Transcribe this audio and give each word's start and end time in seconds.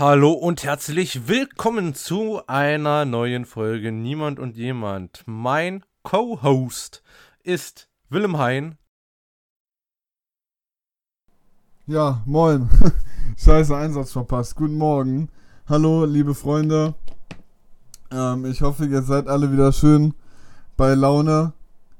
Hallo 0.00 0.32
und 0.32 0.64
herzlich 0.64 1.28
willkommen 1.28 1.94
zu 1.94 2.40
einer 2.46 3.04
neuen 3.04 3.44
Folge 3.44 3.92
Niemand 3.92 4.38
und 4.38 4.56
Jemand. 4.56 5.24
Mein 5.26 5.84
Co-Host 6.04 7.02
ist 7.42 7.90
Willem 8.08 8.38
Hein. 8.38 8.78
Ja, 11.86 12.22
moin. 12.24 12.70
Scheiße, 13.36 13.76
Einsatz 13.76 14.12
verpasst. 14.12 14.56
Guten 14.56 14.78
Morgen. 14.78 15.28
Hallo, 15.68 16.06
liebe 16.06 16.34
Freunde. 16.34 16.94
Ähm, 18.10 18.46
ich 18.46 18.62
hoffe, 18.62 18.86
ihr 18.86 19.02
seid 19.02 19.28
alle 19.28 19.52
wieder 19.52 19.70
schön 19.70 20.14
bei 20.78 20.94
Laune. 20.94 21.52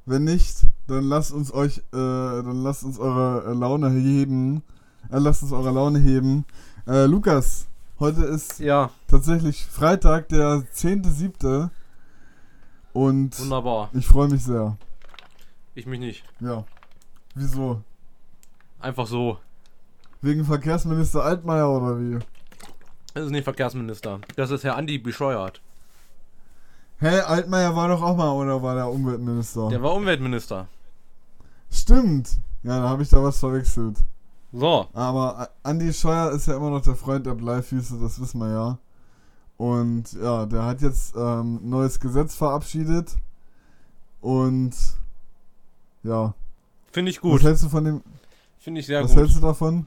Wenn 0.07 0.25
nicht, 0.25 0.67
dann 0.87 1.05
lasst 1.05 1.33
uns 1.33 1.53
euch, 1.53 1.77
äh, 1.77 1.83
dann 1.93 2.63
lasst 2.63 2.83
uns 2.83 2.99
eure 2.99 3.53
Laune 3.53 3.91
heben. 3.91 4.63
Äh, 5.11 5.19
lasst 5.19 5.43
uns 5.43 5.53
eure 5.53 5.71
Laune 5.71 5.99
heben. 5.99 6.47
Äh, 6.87 7.05
Lukas, 7.05 7.67
heute 8.01 8.25
ist 8.25 8.59
Ja, 8.59 8.91
tatsächlich 9.07 9.65
Freitag, 9.67 10.29
der 10.29 10.65
10.7. 10.75 11.71
Und 12.93 13.39
wunderbar. 13.39 13.91
ich 13.93 14.07
freue 14.07 14.29
mich 14.29 14.43
sehr. 14.45 14.77
Ich 15.75 15.87
mich 15.87 16.01
nicht. 16.01 16.25
Ja. 16.41 16.65
Wieso? 17.35 17.83
Einfach 18.81 19.07
so. 19.07 19.39
Wegen 20.23 20.45
Verkehrsminister 20.45 21.23
Altmaier 21.23 21.71
oder 21.71 22.01
wie? 22.01 22.19
Das 23.15 23.25
ist 23.27 23.31
nicht 23.31 23.45
Verkehrsminister. 23.45 24.21
Das 24.37 24.51
ist 24.51 24.65
Herr 24.65 24.77
Andi 24.77 24.99
Bescheuert. 24.99 25.61
Hä, 26.99 27.21
Altmaier 27.21 27.75
war 27.75 27.89
doch 27.89 28.03
auch 28.03 28.17
mal, 28.17 28.31
oder 28.31 28.63
war 28.63 28.75
der 28.75 28.89
Umweltminister? 28.89 29.69
Der 29.69 29.83
war 29.83 29.95
Umweltminister. 29.95 30.67
Stimmt. 31.71 32.39
Ja, 32.63 32.81
da 32.81 32.89
habe 32.89 33.03
ich 33.03 33.09
da 33.09 33.23
was 33.23 33.39
verwechselt. 33.39 33.97
So, 34.53 34.89
Aber 34.93 35.39
A- 35.39 35.49
Andi 35.63 35.93
Scheuer 35.93 36.33
ist 36.33 36.47
ja 36.47 36.57
immer 36.57 36.71
noch 36.71 36.83
der 36.83 36.97
Freund 36.97 37.25
der 37.27 37.35
Bleifüße, 37.35 37.99
das 38.01 38.21
wissen 38.21 38.41
wir 38.41 38.51
ja. 38.51 38.79
Und 39.57 40.13
ja, 40.15 40.47
der 40.47 40.65
hat 40.65 40.81
jetzt 40.83 41.15
ähm, 41.17 41.57
ein 41.63 41.69
neues 41.69 42.01
Gesetz 42.01 42.35
verabschiedet. 42.35 43.17
Und 44.21 44.73
ja, 46.03 46.35
finde 46.93 47.11
ich 47.11 47.19
was 47.19 47.23
gut. 47.23 47.43
hältst 47.43 47.65
du 47.65 47.69
von 47.69 47.85
dem? 47.85 48.03
Finde 48.59 48.81
ich 48.81 48.87
sehr 48.87 49.03
was 49.05 49.15
hältst 49.15 49.35
gut. 49.35 49.43
du 49.43 49.47
davon? 49.47 49.87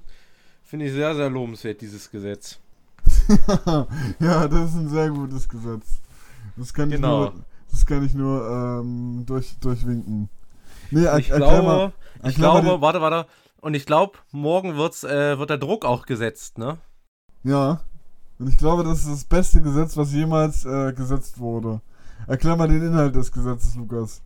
Finde 0.63 0.85
ich 0.85 0.93
sehr, 0.93 1.13
sehr 1.15 1.29
lobenswert, 1.29 1.81
dieses 1.81 2.09
Gesetz. 2.09 2.57
ja, 4.19 4.47
das 4.47 4.69
ist 4.69 4.75
ein 4.75 4.89
sehr 4.89 5.09
gutes 5.09 5.47
Gesetz. 5.49 5.85
Das 6.55 6.73
kann 6.73 6.89
Genau. 6.89 7.25
ich 7.25 7.33
nur, 7.33 7.43
das 7.71 7.85
kann 7.85 8.05
ich 8.05 8.13
nur 8.13 8.47
ähm, 8.49 9.23
durch, 9.25 9.55
durchwinken. 9.59 10.29
Nee, 10.91 11.07
Ich 11.17 11.27
glaube, 11.27 11.63
mal, 11.63 11.93
ich 12.23 12.35
glaube, 12.35 12.79
warte, 12.81 13.01
warte. 13.01 13.27
Und 13.63 13.75
ich 13.75 13.85
glaube, 13.85 14.17
morgen 14.33 14.75
wird's, 14.75 15.05
äh, 15.05 15.39
wird 15.39 15.49
der 15.49 15.57
Druck 15.57 15.85
auch 15.85 16.05
gesetzt, 16.05 16.57
ne? 16.57 16.79
Ja. 17.43 17.79
Und 18.37 18.49
ich 18.49 18.57
glaube, 18.57 18.83
das 18.83 18.99
ist 18.99 19.09
das 19.09 19.23
beste 19.23 19.61
Gesetz, 19.61 19.95
was 19.95 20.11
jemals 20.11 20.65
äh, 20.65 20.91
gesetzt 20.91 21.39
wurde. 21.39 21.79
Erklär 22.27 22.57
mal 22.57 22.67
den 22.67 22.85
Inhalt 22.85 23.15
des 23.15 23.31
Gesetzes, 23.31 23.75
Lukas. 23.75 24.21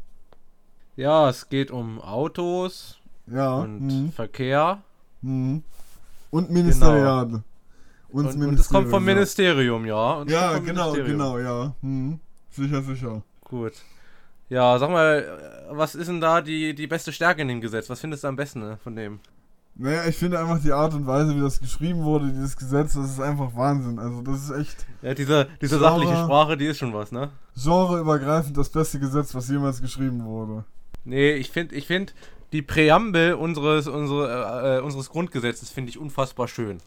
Ja, 0.96 1.30
es 1.30 1.50
geht 1.50 1.70
um 1.70 2.02
Autos 2.02 2.98
Ja. 3.28 3.58
und 3.60 3.82
mhm, 3.82 4.12
Verkehr. 4.12 4.82
mhm. 5.22 5.62
Und 6.32 6.50
Ministerial. 6.50 7.44
Und, 8.10 8.26
Und, 8.26 8.42
und 8.44 8.60
es 8.60 8.70
kommt 8.70 8.90
vom. 8.90 9.06
Ministerium, 9.06 9.86
ja. 9.86 10.14
Und 10.16 10.32
Ja, 10.32 10.58
genau, 10.58 10.94
Ministerium. 10.94 11.06
genau, 11.06 11.38
ja. 11.38 11.76
Mhm. 11.82 12.20
Sicher, 12.50 12.82
sicher. 12.82 13.22
Gut. 13.44 13.74
Ja, 14.50 14.80
sag 14.80 14.90
mal, 14.90 15.24
äh, 15.70 15.76
was 15.76 15.96
ist 15.96 16.08
denn 16.08 16.22
da 16.22 16.42
die, 16.42 16.74
die 16.74 16.88
beste 16.88 17.12
Stärke 17.12 17.42
in 17.42 17.48
dem 17.50 17.62
Gesetz? 17.62 17.90
Was 17.90 18.00
findest 18.00 18.24
du 18.24 18.28
am 18.28 18.36
besten 18.36 18.60
ne, 18.60 18.78
von 18.84 18.96
dem? 18.96 19.20
Naja, 19.80 20.06
ich 20.08 20.16
finde 20.16 20.40
einfach 20.40 20.60
die 20.60 20.72
Art 20.72 20.94
und 20.96 21.06
Weise, 21.06 21.36
wie 21.36 21.42
das 21.42 21.60
geschrieben 21.60 22.04
wurde, 22.04 22.30
dieses 22.32 22.58
Gesetz, 22.58 22.94
das 22.94 23.12
ist 23.12 23.20
einfach 23.22 23.56
Wahnsinn. 23.56 24.00
Also 24.00 24.22
das 24.22 24.44
ist 24.44 24.52
echt 24.52 24.86
Ja, 25.04 25.14
diese, 25.14 25.48
diese 25.62 25.78
Genre. 25.78 25.92
sachliche 25.92 26.24
Sprache, 26.24 26.58
die 26.58 26.66
ist 26.66 26.80
schon 26.80 26.94
was, 26.94 27.12
ne? 27.12 27.30
genreübergreifend 27.56 28.58
das 28.58 28.70
beste 28.70 29.00
Gesetz, 29.00 29.36
was 29.36 29.50
jemals 29.50 29.82
geschrieben 29.82 30.24
wurde. 30.26 30.64
Nee, 31.06 31.34
ich 31.34 31.52
finde, 31.52 31.76
ich 31.76 31.86
find, 31.86 32.16
die 32.54 32.62
Präambel 32.62 33.34
unseres, 33.34 33.88
unsere, 33.88 34.78
äh, 34.78 34.82
unseres 34.82 35.10
Grundgesetzes 35.10 35.70
finde 35.70 35.90
ich 35.90 36.00
unfassbar 36.00 36.48
schön. 36.48 36.80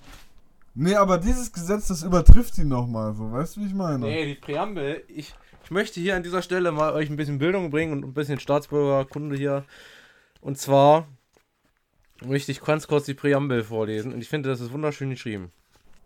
Nee, 0.75 0.95
aber 0.95 1.19
dieses 1.19 1.53
Gesetz, 1.53 1.89
das 1.89 2.03
übertrifft 2.03 2.57
ihn 2.59 2.69
nochmal 2.69 3.15
so. 3.15 3.33
Weißt 3.33 3.57
du, 3.57 3.61
wie 3.61 3.67
ich 3.67 3.75
meine? 3.75 4.07
Nee, 4.07 4.27
die 4.27 4.41
Präambel, 4.41 5.03
ich, 5.09 5.35
ich 5.65 5.71
möchte 5.71 6.01
hier 6.01 6.17
an 6.17 6.23
dieser 6.23 6.43
Stelle 6.43 6.71
mal 6.73 6.93
euch 6.93 7.11
ein 7.11 7.17
bisschen 7.17 7.39
Bildung 7.39 7.71
bringen 7.71 7.93
und 7.93 8.05
ein 8.05 8.15
bisschen 8.15 8.39
Staatsbürgerkunde 8.39 9.37
hier. 9.37 9.65
Und 10.41 10.59
zwar 10.59 11.09
möchte 12.25 12.53
ich 12.53 12.61
ganz 12.61 12.87
kurz 12.87 13.07
die 13.07 13.15
Präambel 13.15 13.65
vorlesen 13.65 14.13
und 14.13 14.21
ich 14.21 14.29
finde, 14.29 14.49
das 14.49 14.61
ist 14.61 14.73
wunderschön 14.73 15.11
geschrieben. 15.11 15.51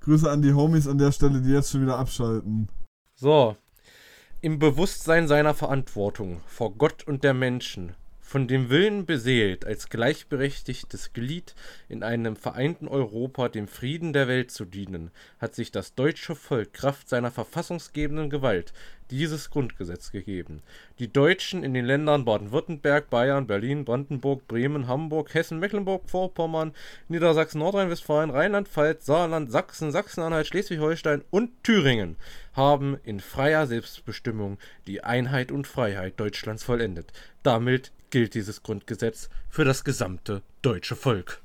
Grüße 0.01 0.31
an 0.31 0.43
die 0.43 0.53
Homies 0.53 0.87
an 0.87 0.99
der 0.99 1.13
Stelle, 1.13 1.41
die 1.41 1.51
jetzt 1.51 1.71
schon 1.71 1.83
wieder 1.83 1.99
abschalten. 1.99 2.69
So. 3.15 3.57
Im 4.41 4.59
Bewusstsein 4.59 5.29
seiner 5.29 5.55
Verantwortung 5.55 6.41
vor 6.47 6.75
Gott 6.75 7.05
und 7.07 7.25
der 7.25 7.33
Menschen, 7.33 7.95
von 8.25 8.49
dem 8.49 8.71
Willen 8.71 9.05
beseelt, 9.05 9.67
als 9.67 9.91
gleichberechtigtes 9.91 11.13
Glied 11.13 11.55
in 11.91 12.03
einem 12.03 12.37
vereinten 12.37 12.89
Europa 12.89 13.51
dem 13.51 13.69
Frieden 13.69 14.15
der 14.15 14.27
Welt 14.29 14.51
zu 14.51 14.65
dienen, 14.65 15.11
hat 15.39 15.55
sich 15.55 15.71
das 15.71 15.95
deutsche 15.95 16.35
Volk 16.35 16.73
Kraft 16.73 17.09
seiner 17.09 17.31
verfassungsgebenden 17.31 18.31
Gewalt 18.31 18.73
dieses 19.11 19.51
Grundgesetz 19.51 20.11
gegeben. 20.11 20.63
Die 20.99 21.13
Deutschen 21.13 21.63
in 21.63 21.75
den 21.75 21.85
Ländern 21.85 22.25
Baden-Württemberg, 22.25 23.11
Bayern, 23.11 23.47
Berlin, 23.47 23.85
Brandenburg, 23.85 24.49
Bremen, 24.49 24.89
Hamburg, 24.89 25.35
Hessen, 25.35 25.61
Mecklenburg-Vorpommern, 25.61 26.73
Niedersachsen, 27.09 27.59
Nordrhein-Westfalen, 27.59 28.31
Rheinland-Pfalz, 28.31 29.05
Saarland, 29.05 29.53
Sachsen, 29.53 29.93
Sachsen-Anhalt, 29.93 30.47
Schleswig-Holstein 30.47 31.23
und 31.31 31.51
Thüringen 31.63 32.17
haben 32.55 32.97
in 33.05 33.21
freier 33.21 33.67
Selbstbestimmung 33.67 34.59
die 34.87 35.05
Einheit 35.05 35.53
und 35.53 35.67
Freiheit 35.67 36.19
Deutschlands 36.19 36.65
vollendet. 36.65 37.13
Damit 37.43 37.93
gilt 38.15 38.35
dieses 38.35 38.63
Grundgesetz 38.63 39.29
für 39.49 39.65
das 39.65 39.83
gesamte 39.83 40.43
deutsche 40.63 40.95
Volk. 40.95 41.41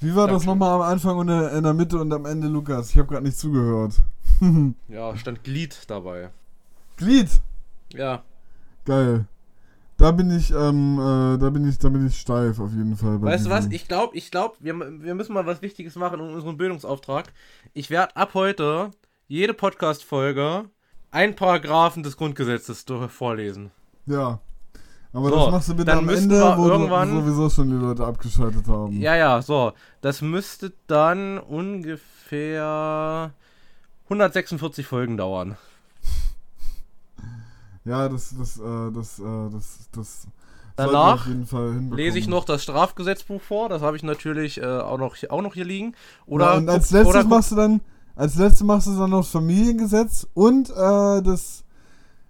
Wie 0.00 0.16
war 0.16 0.26
das 0.26 0.42
Dankeschön. 0.42 0.48
nochmal 0.48 0.74
am 0.74 0.82
Anfang 0.82 1.18
und 1.18 1.28
in 1.28 1.62
der 1.62 1.72
Mitte 1.72 2.00
und 2.00 2.12
am 2.12 2.26
Ende, 2.26 2.48
Lukas? 2.48 2.90
Ich 2.90 2.98
habe 2.98 3.06
gerade 3.06 3.24
nicht 3.24 3.38
zugehört. 3.38 3.94
Ja, 4.88 5.16
stand 5.16 5.44
Glied 5.44 5.78
dabei. 5.86 6.30
Glied! 6.96 7.28
Ja, 7.92 8.24
Geil. 8.84 9.26
Da 9.98 10.10
bin 10.10 10.36
ich, 10.36 10.50
ähm, 10.50 10.98
äh, 10.98 11.38
da 11.38 11.50
bin 11.50 11.68
ich, 11.68 11.78
da 11.78 11.88
bin 11.88 12.04
ich 12.04 12.18
steif 12.18 12.58
auf 12.58 12.72
jeden 12.72 12.96
Fall. 12.96 13.20
bei 13.20 13.28
Weißt 13.28 13.46
du 13.46 13.50
was? 13.50 13.66
Ich 13.66 13.86
glaube, 13.86 14.16
ich 14.16 14.32
glaube, 14.32 14.56
wir, 14.58 14.74
wir 14.74 15.14
müssen 15.14 15.32
mal 15.32 15.46
was 15.46 15.62
Wichtiges 15.62 15.94
machen 15.94 16.18
in 16.18 16.34
unserem 16.34 16.56
Bildungsauftrag. 16.56 17.32
Ich 17.72 17.88
werde 17.88 18.16
ab 18.16 18.34
heute 18.34 18.90
jede 19.28 19.54
Podcast-Folge 19.54 20.64
einen 21.12 21.36
Paragraphen 21.36 22.02
des 22.02 22.16
Grundgesetzes 22.16 22.84
vorlesen. 23.08 23.70
Ja. 24.06 24.40
Aber 25.12 25.28
So, 25.28 25.36
das 25.36 25.50
machst 25.50 25.68
du 25.68 25.72
bitte 25.74 25.86
dann 25.86 25.98
am 25.98 26.08
Ende, 26.08 26.54
wo 26.56 26.68
irgendwann- 26.68 27.10
sowieso 27.10 27.50
schon 27.50 27.68
die 27.68 27.74
Leute 27.76 28.04
abgeschaltet 28.06 28.68
haben. 28.68 29.00
Ja, 29.00 29.16
ja, 29.16 29.42
so. 29.42 29.72
Das 30.02 30.22
müsste 30.22 30.72
dann 30.86 31.38
ungefähr 31.38 33.32
146 34.08 34.86
Folgen 34.86 35.16
dauern. 35.16 35.56
Ja, 37.84 38.08
das, 38.10 38.34
das, 38.38 38.58
äh, 38.58 38.92
das, 38.94 39.18
äh, 39.18 39.50
das, 39.50 39.78
das. 39.92 40.26
Danach 40.76 41.14
auf 41.22 41.26
jeden 41.26 41.46
Fall 41.46 41.68
hinbekommen. 41.72 41.96
Lese 41.96 42.18
ich 42.18 42.28
noch 42.28 42.44
das 42.44 42.62
Strafgesetzbuch 42.62 43.40
vor, 43.40 43.68
das 43.70 43.80
habe 43.82 43.96
ich 43.96 44.02
natürlich 44.02 44.60
äh, 44.60 44.66
auch, 44.66 44.98
noch, 44.98 45.16
auch 45.30 45.40
noch 45.42 45.54
hier 45.54 45.64
liegen. 45.64 45.94
Oder 46.26 46.44
ja, 46.52 46.56
und 46.58 46.68
als 46.68 46.90
letztes 46.90 47.24
machst 47.26 47.52
du 47.52 47.56
dann, 47.56 47.80
als 48.16 48.36
letztes 48.36 48.62
machst 48.64 48.86
du 48.86 48.98
dann 48.98 49.10
noch 49.10 49.20
das 49.22 49.30
Familiengesetz 49.30 50.26
und 50.34 50.68
äh, 50.70 51.22
das. 51.22 51.64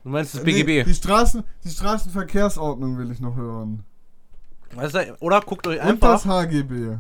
Du 0.02 0.08
meinst 0.10 0.34
das 0.34 0.42
Nee, 0.44 0.62
BGB. 0.62 0.84
die 0.88 0.94
Straßen, 0.94 1.44
die 1.64 1.70
Straßenverkehrsordnung 1.70 2.98
will 2.98 3.10
ich 3.10 3.20
noch 3.20 3.36
hören. 3.36 3.84
Weißt 4.74 4.94
du, 4.94 5.16
oder 5.20 5.40
guckt 5.40 5.66
euch 5.66 5.80
Und 5.80 5.86
einfach 5.86 6.12
das 6.12 6.26
HGB. 6.26 6.98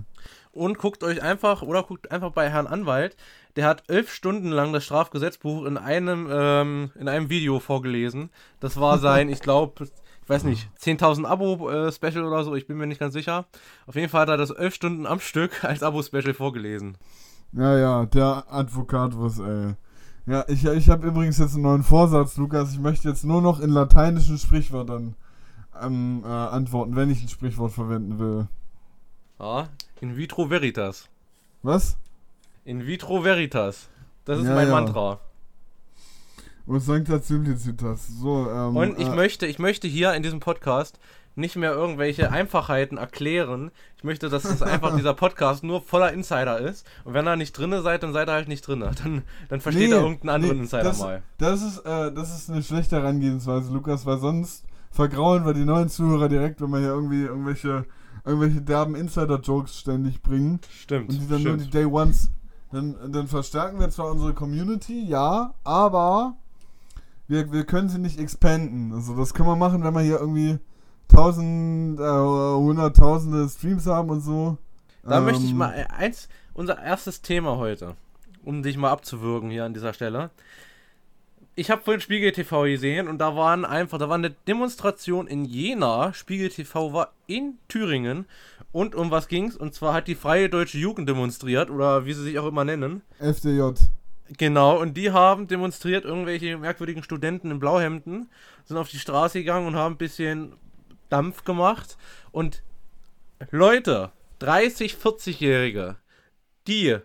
und 0.52 0.78
guckt 0.78 1.04
euch 1.04 1.22
einfach 1.22 1.62
oder 1.62 1.82
guckt 1.82 2.10
einfach 2.10 2.32
bei 2.32 2.48
Herrn 2.50 2.66
Anwalt. 2.66 3.16
Der 3.56 3.66
hat 3.66 3.84
elf 3.88 4.12
Stunden 4.12 4.50
lang 4.50 4.72
das 4.72 4.84
Strafgesetzbuch 4.84 5.64
in 5.64 5.76
einem 5.76 6.28
ähm, 6.30 6.90
in 6.94 7.08
einem 7.08 7.30
Video 7.30 7.58
vorgelesen. 7.60 8.30
Das 8.60 8.78
war 8.80 8.98
sein, 8.98 9.28
ich 9.30 9.40
glaube, 9.40 9.84
ich 10.22 10.28
weiß 10.28 10.44
nicht, 10.44 10.68
10.000 10.80 11.24
Abo-Special 11.26 12.24
oder 12.24 12.44
so. 12.44 12.54
Ich 12.54 12.66
bin 12.68 12.76
mir 12.76 12.86
nicht 12.86 13.00
ganz 13.00 13.14
sicher. 13.14 13.46
Auf 13.86 13.96
jeden 13.96 14.08
Fall 14.08 14.22
hat 14.22 14.28
er 14.28 14.36
das 14.36 14.50
elf 14.50 14.74
Stunden 14.74 15.06
am 15.06 15.18
Stück 15.20 15.64
als 15.64 15.82
Abo-Special 15.82 16.34
vorgelesen. 16.34 16.96
Ja, 17.52 17.76
ja, 17.76 18.06
der 18.06 18.44
Advocatus, 18.48 19.40
ey. 19.40 19.74
Ja, 20.30 20.44
ich, 20.46 20.64
ich 20.64 20.88
habe 20.88 21.08
übrigens 21.08 21.38
jetzt 21.38 21.54
einen 21.54 21.64
neuen 21.64 21.82
Vorsatz, 21.82 22.36
Lukas. 22.36 22.70
Ich 22.70 22.78
möchte 22.78 23.08
jetzt 23.08 23.24
nur 23.24 23.42
noch 23.42 23.58
in 23.58 23.70
lateinischen 23.70 24.38
Sprichwörtern 24.38 25.16
ähm, 25.82 26.22
äh, 26.24 26.28
antworten, 26.28 26.94
wenn 26.94 27.10
ich 27.10 27.20
ein 27.20 27.28
Sprichwort 27.28 27.72
verwenden 27.72 28.20
will. 28.20 28.46
Ja, 29.40 29.68
in 30.00 30.16
vitro 30.16 30.48
veritas. 30.48 31.08
Was? 31.64 31.96
In 32.64 32.86
vitro 32.86 33.24
veritas. 33.24 33.88
Das 34.24 34.38
ist 34.38 34.44
Ja, 34.46 34.54
mein 34.54 34.68
ja. 34.68 34.72
Mantra. 34.72 35.18
Und 36.64 36.78
Sancta 36.78 37.18
Simplicitas. 37.18 38.06
So, 38.06 38.48
ähm, 38.48 38.76
Und 38.76 39.00
ich 39.00 39.08
äh, 39.08 39.16
möchte, 39.16 39.46
ich 39.46 39.58
möchte 39.58 39.88
hier 39.88 40.14
in 40.14 40.22
diesem 40.22 40.38
Podcast 40.38 41.00
nicht 41.34 41.56
mehr 41.56 41.72
irgendwelche 41.72 42.30
Einfachheiten 42.30 42.98
erklären. 42.98 43.70
Ich 43.96 44.04
möchte, 44.04 44.28
dass 44.28 44.42
das 44.42 44.62
einfach 44.62 44.96
dieser 44.96 45.14
Podcast 45.14 45.64
nur 45.64 45.82
voller 45.82 46.12
Insider 46.12 46.58
ist. 46.58 46.86
Und 47.04 47.14
wenn 47.14 47.26
ihr 47.26 47.36
nicht 47.36 47.52
drinne 47.52 47.82
seid, 47.82 48.02
dann 48.02 48.12
seid 48.12 48.28
ihr 48.28 48.32
halt 48.32 48.48
nicht 48.48 48.66
drinne. 48.66 48.90
Dann, 49.02 49.22
dann 49.48 49.60
versteht 49.60 49.88
Nee, 49.90 49.94
ihr 49.94 50.00
irgendeinen 50.00 50.30
anderen 50.30 50.56
nee, 50.56 50.62
Insider 50.62 50.82
das, 50.82 50.98
mal. 50.98 51.22
Das 51.38 51.62
ist, 51.62 51.78
äh, 51.78 52.12
das 52.12 52.36
ist 52.36 52.50
eine 52.50 52.62
schlechte 52.62 52.96
Herangehensweise, 52.96 53.72
Lukas, 53.72 54.04
weil 54.06 54.18
sonst 54.18 54.64
vergrauen 54.90 55.46
wir 55.46 55.54
die 55.54 55.64
neuen 55.64 55.88
Zuhörer 55.88 56.28
direkt, 56.28 56.60
wenn 56.60 56.70
wir 56.70 56.80
hier 56.80 56.88
irgendwie 56.88 57.22
irgendwelche, 57.22 57.86
irgendwelche 58.24 58.60
derben 58.60 58.94
Insider-Jokes 58.94 59.78
ständig 59.78 60.22
bringen. 60.22 60.60
Stimmt. 60.70 61.10
Und 61.10 61.20
die 61.20 61.28
dann 61.28 61.42
nur 61.42 61.54
stimmt. 61.54 61.66
die 61.66 61.70
Day 61.70 61.84
Ones. 61.84 62.30
Dann, 62.72 63.12
dann 63.12 63.26
verstärken 63.26 63.80
wir 63.80 63.90
zwar 63.90 64.10
unsere 64.10 64.32
Community, 64.32 65.04
ja, 65.04 65.54
aber 65.64 66.36
wir, 67.26 67.50
wir 67.52 67.64
können 67.64 67.88
sie 67.88 67.98
nicht 67.98 68.20
expanden. 68.20 68.92
Also 68.92 69.16
das 69.16 69.34
können 69.34 69.48
wir 69.48 69.56
machen, 69.56 69.82
wenn 69.82 69.94
wir 69.94 70.02
hier 70.02 70.20
irgendwie 70.20 70.58
tausend, 71.10 71.98
äh, 72.00 72.02
hunderttausende 72.02 73.48
Streams 73.48 73.86
haben 73.86 74.10
und 74.10 74.20
so. 74.20 74.58
Da 75.02 75.18
Ähm, 75.18 75.24
möchte 75.24 75.44
ich 75.44 75.54
mal 75.54 75.72
äh, 75.72 75.86
eins, 75.92 76.28
unser 76.54 76.80
erstes 76.82 77.22
Thema 77.22 77.56
heute, 77.56 77.94
um 78.44 78.62
dich 78.62 78.76
mal 78.76 78.90
abzuwürgen 78.90 79.50
hier 79.50 79.64
an 79.64 79.74
dieser 79.74 79.92
Stelle. 79.92 80.30
Ich 81.56 81.70
habe 81.70 81.82
vorhin 81.82 82.00
Spiegel 82.00 82.32
TV 82.32 82.62
gesehen 82.62 83.08
und 83.08 83.18
da 83.18 83.36
waren 83.36 83.64
einfach, 83.64 83.98
da 83.98 84.08
war 84.08 84.14
eine 84.14 84.30
Demonstration 84.30 85.26
in 85.26 85.44
Jena. 85.44 86.12
Spiegel 86.14 86.48
TV 86.48 86.92
war 86.92 87.12
in 87.26 87.58
Thüringen 87.68 88.24
und 88.72 88.94
um 88.94 89.10
was 89.10 89.28
ging's? 89.28 89.56
Und 89.56 89.74
zwar 89.74 89.92
hat 89.92 90.06
die 90.06 90.14
Freie 90.14 90.48
Deutsche 90.48 90.78
Jugend 90.78 91.08
demonstriert 91.08 91.70
oder 91.70 92.06
wie 92.06 92.12
sie 92.14 92.22
sich 92.22 92.38
auch 92.38 92.46
immer 92.46 92.64
nennen. 92.64 93.02
FDJ. 93.18 93.72
Genau, 94.38 94.80
und 94.80 94.96
die 94.96 95.10
haben 95.10 95.48
demonstriert, 95.48 96.04
irgendwelche 96.04 96.56
merkwürdigen 96.56 97.02
Studenten 97.02 97.50
in 97.50 97.58
Blauhemden 97.58 98.30
sind 98.64 98.76
auf 98.76 98.88
die 98.88 99.00
Straße 99.00 99.40
gegangen 99.40 99.66
und 99.66 99.74
haben 99.74 99.94
ein 99.94 99.98
bisschen 99.98 100.52
Dampf 101.10 101.44
gemacht. 101.44 101.96
Und 102.32 102.62
Leute, 103.50 104.12
30, 104.40 104.94
40-Jährige, 104.94 105.96
die, 106.66 106.96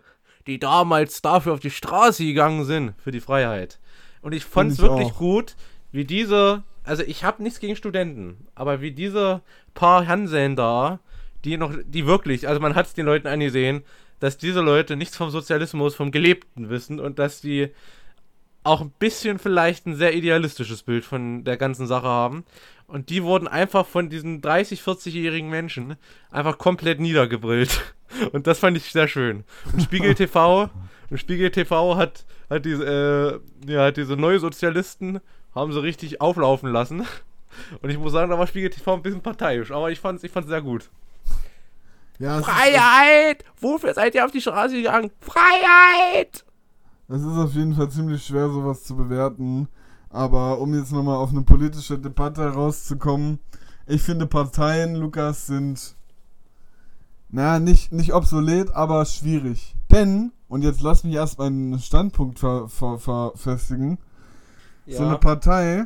die 0.46 0.58
damals 0.58 1.22
dafür 1.22 1.52
auf 1.54 1.60
die 1.60 1.70
Straße 1.70 2.24
gegangen 2.24 2.64
sind, 2.64 2.94
für 2.98 3.10
die 3.10 3.20
Freiheit. 3.20 3.78
Und 4.22 4.32
ich 4.32 4.44
fand 4.44 4.72
es 4.72 4.78
wirklich 4.78 5.12
auch. 5.12 5.18
gut, 5.18 5.56
wie 5.92 6.04
diese, 6.04 6.62
also 6.84 7.02
ich 7.02 7.24
habe 7.24 7.42
nichts 7.42 7.60
gegen 7.60 7.76
Studenten, 7.76 8.48
aber 8.54 8.80
wie 8.80 8.92
diese 8.92 9.42
paar 9.74 10.06
Hanseln 10.06 10.56
da, 10.56 11.00
die 11.44 11.56
noch, 11.56 11.74
die 11.84 12.06
wirklich, 12.06 12.48
also 12.48 12.60
man 12.60 12.74
hat 12.74 12.86
es 12.86 12.94
den 12.94 13.06
Leuten 13.06 13.28
angesehen, 13.28 13.84
dass 14.18 14.38
diese 14.38 14.60
Leute 14.60 14.96
nichts 14.96 15.16
vom 15.16 15.30
Sozialismus, 15.30 15.94
vom 15.94 16.10
Gelebten 16.10 16.70
wissen 16.70 17.00
und 17.00 17.18
dass 17.18 17.40
die 17.40 17.70
auch 18.64 18.80
ein 18.80 18.92
bisschen 18.98 19.38
vielleicht 19.38 19.86
ein 19.86 19.94
sehr 19.94 20.14
idealistisches 20.14 20.82
Bild 20.82 21.04
von 21.04 21.44
der 21.44 21.56
ganzen 21.56 21.86
Sache 21.86 22.08
haben. 22.08 22.44
Und 22.86 23.10
die 23.10 23.22
wurden 23.24 23.48
einfach 23.48 23.86
von 23.86 24.08
diesen 24.08 24.40
30, 24.40 24.80
40-jährigen 24.80 25.50
Menschen 25.50 25.96
einfach 26.30 26.58
komplett 26.58 27.00
niedergebrillt. 27.00 27.94
Und 28.32 28.46
das 28.46 28.60
fand 28.60 28.76
ich 28.76 28.92
sehr 28.92 29.08
schön. 29.08 29.44
Und 29.72 29.82
Spiegel 29.82 30.14
TV, 30.16 30.70
und 31.10 31.18
Spiegel 31.18 31.50
TV 31.50 31.96
hat, 31.96 32.24
hat 32.48 32.64
diese, 32.64 33.40
äh, 33.66 33.72
ja, 33.72 33.86
hat 33.86 33.96
diese 33.96 34.16
neue 34.16 34.38
Sozialisten 34.38 35.20
haben 35.54 35.72
sie 35.72 35.82
richtig 35.82 36.20
auflaufen 36.20 36.70
lassen. 36.70 37.04
Und 37.80 37.90
ich 37.90 37.98
muss 37.98 38.12
sagen, 38.12 38.30
da 38.30 38.38
war 38.38 38.46
Spiegel 38.46 38.70
TV 38.70 38.94
ein 38.94 39.02
bisschen 39.02 39.22
parteiisch, 39.22 39.70
aber 39.70 39.90
ich 39.90 39.98
fand's, 39.98 40.22
ich 40.22 40.30
fand's 40.30 40.48
sehr 40.48 40.62
gut. 40.62 40.90
Ja, 42.18 42.38
es 42.38 42.46
ist, 42.46 42.52
Freiheit! 42.52 43.44
Wofür 43.60 43.94
seid 43.94 44.14
ihr 44.14 44.24
auf 44.24 44.30
die 44.30 44.40
Straße 44.40 44.74
gegangen? 44.74 45.10
Freiheit! 45.20 46.44
es 47.08 47.22
ist 47.22 47.38
auf 47.38 47.54
jeden 47.54 47.74
Fall 47.74 47.88
ziemlich 47.90 48.24
schwer, 48.24 48.48
sowas 48.48 48.82
zu 48.84 48.96
bewerten. 48.96 49.68
Aber 50.16 50.60
um 50.60 50.74
jetzt 50.74 50.92
nochmal 50.92 51.16
auf 51.16 51.28
eine 51.28 51.42
politische 51.42 51.98
Debatte 51.98 52.48
rauszukommen, 52.48 53.38
ich 53.86 54.00
finde 54.00 54.26
Parteien, 54.26 54.94
Lukas, 54.94 55.46
sind 55.46 55.94
na, 57.28 57.58
nicht, 57.58 57.92
nicht 57.92 58.14
obsolet, 58.14 58.70
aber 58.70 59.04
schwierig. 59.04 59.76
Denn, 59.90 60.32
und 60.48 60.62
jetzt 60.62 60.80
lass 60.80 61.04
mich 61.04 61.12
erst 61.12 61.38
meinen 61.38 61.78
Standpunkt 61.78 62.38
ver, 62.38 62.66
ver, 62.66 62.98
verfestigen, 62.98 63.98
so 64.86 65.04
eine 65.04 65.18
Partei, 65.18 65.84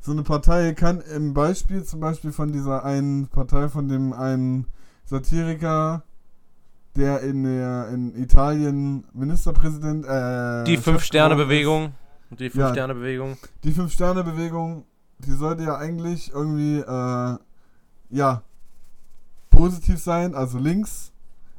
so 0.00 0.10
eine 0.10 0.24
Partei 0.24 0.72
kann 0.72 1.00
im 1.00 1.32
Beispiel 1.32 1.84
zum 1.84 2.00
Beispiel 2.00 2.32
von 2.32 2.50
dieser 2.50 2.84
einen 2.84 3.28
Partei, 3.28 3.68
von 3.68 3.88
dem 3.88 4.12
einen 4.14 4.66
Satiriker, 5.04 6.02
der 6.96 7.20
in 7.20 7.44
der 7.44 7.88
in 7.90 8.20
Italien 8.20 9.06
Ministerpräsident, 9.12 10.06
äh, 10.06 10.64
Die 10.64 10.76
Chef 10.76 11.04
Die 12.38 12.44
Ja. 12.44 12.50
Fünf-Sterne-Bewegung. 12.50 13.32
ist. 13.32 13.48
Die 13.64 13.72
Fünf-Sterne-Bewegung, 13.72 14.84
die 15.18 15.32
sollte 15.32 15.62
ja 15.64 15.76
eigentlich 15.76 16.30
irgendwie, 16.32 16.78
äh, 16.80 17.38
ja, 18.10 18.42
positiv 19.50 19.98
sein, 19.98 20.34
also 20.34 20.58
links. 20.58 21.12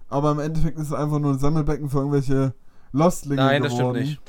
Aber 0.09 0.31
im 0.31 0.39
Endeffekt 0.39 0.77
ist 0.77 0.87
es 0.87 0.93
einfach 0.93 1.19
nur 1.19 1.33
ein 1.33 1.39
Sammelbecken 1.39 1.89
für 1.89 1.97
irgendwelche 1.99 2.53
Lostlinge 2.91 3.41
Nein, 3.41 3.63
das 3.63 3.73
geworden. 3.75 3.95
stimmt 3.95 4.09
nicht. 4.09 4.21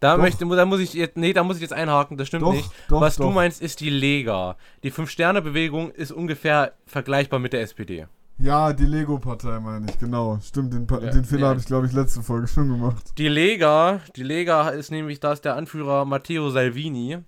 Da, 0.00 0.16
Doch. 0.16 0.22
möchte, 0.22 0.46
da 0.46 0.64
muss 0.64 0.80
ich 0.80 0.94
jetzt, 0.94 1.16
nee, 1.18 1.34
da 1.34 1.44
muss 1.44 1.56
ich 1.56 1.62
jetzt 1.62 1.74
einhaken, 1.74 2.16
das 2.16 2.26
stimmt 2.28 2.42
Doch, 2.42 2.52
nicht. 2.54 2.70
doch, 2.88 3.02
Was 3.02 3.16
du 3.16 3.28
meinst, 3.30 3.60
ist 3.60 3.80
die 3.80 3.90
Lega. 3.90 4.56
Die 4.82 4.90
Fünf-Sterne-Bewegung 4.90 5.90
ist 5.90 6.10
ungefähr 6.10 6.72
vergleichbar 6.86 7.38
mit 7.38 7.52
der 7.52 7.60
SPD. 7.60 8.06
Ja, 8.40 8.72
die 8.72 8.86
Lego-Partei 8.86 9.60
meine 9.60 9.86
ich, 9.90 9.98
genau. 9.98 10.38
Stimmt, 10.42 10.72
den, 10.72 10.86
Pa- 10.86 11.00
Ja, 11.00 11.10
den 11.10 11.24
Fehler 11.24 11.42
ja. 11.42 11.48
habe 11.48 11.60
ich, 11.60 11.66
glaube 11.66 11.86
ich, 11.86 11.92
letzte 11.92 12.22
Folge 12.22 12.46
schon 12.48 12.68
gemacht. 12.68 13.12
Die 13.18 13.28
Lega, 13.28 14.00
die 14.16 14.22
Lega 14.22 14.70
ist 14.70 14.90
nämlich, 14.90 15.20
da 15.20 15.32
ist 15.32 15.44
der 15.44 15.56
Anführer 15.56 16.04
Matteo 16.06 16.48
Salvini 16.50 17.18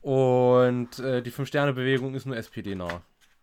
und 0.00 0.98
äh, 0.98 1.22
die 1.22 1.30
Fünf-Sterne-Bewegung 1.30 2.14
ist 2.14 2.26
nur 2.26 2.36
SPD-nah. 2.36 3.02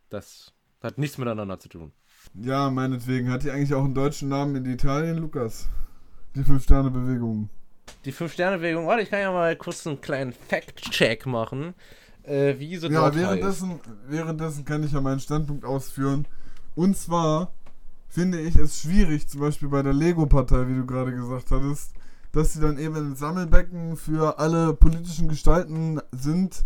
Das 0.09 0.51
hat 0.83 0.97
nichts 0.97 1.17
miteinander 1.17 1.57
zu 1.59 1.69
tun. 1.69 1.91
Ja, 2.33 2.69
meinetwegen. 2.69 3.31
Hat 3.31 3.43
die 3.43 3.51
eigentlich 3.51 3.73
auch 3.73 3.83
einen 3.85 3.93
deutschen 3.93 4.27
Namen 4.29 4.55
in 4.57 4.65
Italien, 4.65 5.17
Lukas? 5.17 5.69
Die 6.35 6.43
Fünf-Sterne-Bewegung. 6.43 7.49
Die 8.03 8.11
Fünf-Sterne-Bewegung, 8.11 8.87
warte, 8.87 9.03
ich 9.03 9.09
kann 9.09 9.21
ja 9.21 9.31
mal 9.31 9.55
kurz 9.55 9.87
einen 9.87 10.01
kleinen 10.01 10.33
Fact-Check 10.33 11.25
machen, 11.27 11.75
äh, 12.23 12.55
wie 12.57 12.75
sie 12.75 12.87
Ja, 12.87 13.15
währenddessen, 13.15 13.79
währenddessen 14.07 14.65
kann 14.65 14.83
ich 14.83 14.91
ja 14.91 14.99
meinen 15.01 15.19
Standpunkt 15.19 15.63
ausführen. 15.63 16.27
Und 16.75 16.97
zwar 16.97 17.51
finde 18.07 18.39
ich 18.39 18.55
es 18.55 18.79
schwierig, 18.79 19.27
zum 19.27 19.41
Beispiel 19.41 19.69
bei 19.69 19.81
der 19.81 19.93
Lego-Partei, 19.93 20.67
wie 20.67 20.75
du 20.75 20.85
gerade 20.85 21.13
gesagt 21.13 21.51
hattest, 21.51 21.93
dass 22.31 22.53
sie 22.53 22.59
dann 22.59 22.77
eben 22.77 22.95
ein 22.95 23.15
Sammelbecken 23.15 23.95
für 23.95 24.39
alle 24.39 24.73
politischen 24.73 25.29
Gestalten 25.29 26.01
sind, 26.11 26.65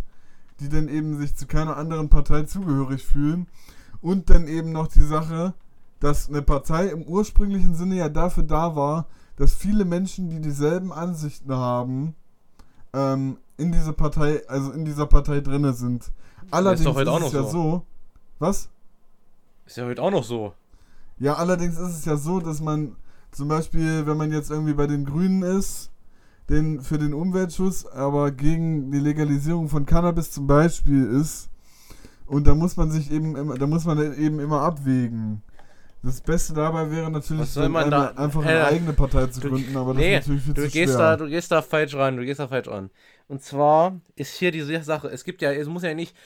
die 0.58 0.68
dann 0.68 0.88
eben 0.88 1.18
sich 1.18 1.36
zu 1.36 1.46
keiner 1.46 1.76
anderen 1.76 2.08
Partei 2.08 2.42
zugehörig 2.42 3.04
fühlen. 3.04 3.46
Und 4.00 4.30
dann 4.30 4.48
eben 4.48 4.72
noch 4.72 4.88
die 4.88 5.04
Sache, 5.04 5.54
dass 6.00 6.28
eine 6.28 6.42
Partei 6.42 6.86
im 6.86 7.02
ursprünglichen 7.02 7.74
Sinne 7.74 7.96
ja 7.96 8.08
dafür 8.08 8.42
da 8.42 8.74
war, 8.74 9.06
dass 9.36 9.54
viele 9.54 9.84
Menschen, 9.84 10.28
die 10.28 10.40
dieselben 10.40 10.92
Ansichten 10.92 11.52
haben, 11.52 12.14
ähm, 12.92 13.38
in 13.56 13.72
diese 13.72 13.92
Partei, 13.92 14.42
also 14.48 14.72
in 14.72 14.84
dieser 14.84 15.06
Partei 15.06 15.40
drinne 15.40 15.72
sind. 15.72 16.10
Allerdings 16.50 16.84
doch 16.84 16.94
heute 16.94 17.10
ist 17.10 17.16
auch 17.16 17.26
es 17.26 17.32
noch 17.32 17.32
ja 17.32 17.42
so. 17.42 17.50
so. 17.50 17.86
Was? 18.38 18.70
Ist 19.70 19.76
ja 19.76 19.84
heute 19.84 20.02
auch 20.02 20.10
noch 20.10 20.24
so. 20.24 20.52
Ja, 21.20 21.34
allerdings 21.34 21.78
ist 21.78 21.98
es 21.98 22.04
ja 22.04 22.16
so, 22.16 22.40
dass 22.40 22.60
man 22.60 22.96
zum 23.30 23.46
Beispiel, 23.46 24.04
wenn 24.04 24.16
man 24.16 24.32
jetzt 24.32 24.50
irgendwie 24.50 24.72
bei 24.74 24.88
den 24.88 25.04
Grünen 25.04 25.44
ist, 25.44 25.92
den, 26.48 26.80
für 26.80 26.98
den 26.98 27.14
Umweltschutz, 27.14 27.86
aber 27.86 28.32
gegen 28.32 28.90
die 28.90 28.98
Legalisierung 28.98 29.68
von 29.68 29.86
Cannabis 29.86 30.32
zum 30.32 30.48
Beispiel 30.48 31.04
ist, 31.20 31.50
und 32.26 32.48
da 32.48 32.56
muss 32.56 32.76
man 32.76 32.90
sich 32.90 33.12
eben 33.12 33.36
immer, 33.36 33.54
da 33.56 33.68
muss 33.68 33.84
man 33.84 34.18
eben 34.18 34.40
immer 34.40 34.60
abwägen. 34.62 35.40
Das 36.02 36.20
Beste 36.20 36.52
dabei 36.52 36.90
wäre 36.90 37.08
natürlich, 37.08 37.56
eine, 37.56 37.90
da- 37.90 38.08
einfach 38.16 38.42
äh, 38.44 38.48
eine 38.48 38.64
eigene 38.64 38.92
Partei 38.92 39.28
zu 39.28 39.38
du- 39.38 39.50
gründen, 39.50 39.76
aber 39.76 39.94
das 39.94 40.00
nee, 40.02 40.14
ist 40.18 40.26
natürlich 40.26 40.42
viel 40.42 40.54
Du 40.54 40.62
zu 40.64 40.70
gehst, 40.72 40.94
schwer. 40.94 40.98
da, 41.10 41.16
du 41.16 41.28
gehst 41.28 41.52
da 41.52 41.62
falsch 41.62 41.94
ran, 41.94 42.16
du 42.16 42.24
gehst 42.24 42.40
da 42.40 42.48
falsch 42.48 42.66
ran. 42.66 42.90
Und 43.28 43.40
zwar 43.44 44.00
ist 44.16 44.34
hier 44.34 44.50
diese 44.50 44.82
Sache, 44.82 45.06
es 45.06 45.22
gibt 45.22 45.42
ja, 45.42 45.52
es 45.52 45.68
muss 45.68 45.84
ja 45.84 45.94
nicht 45.94 46.16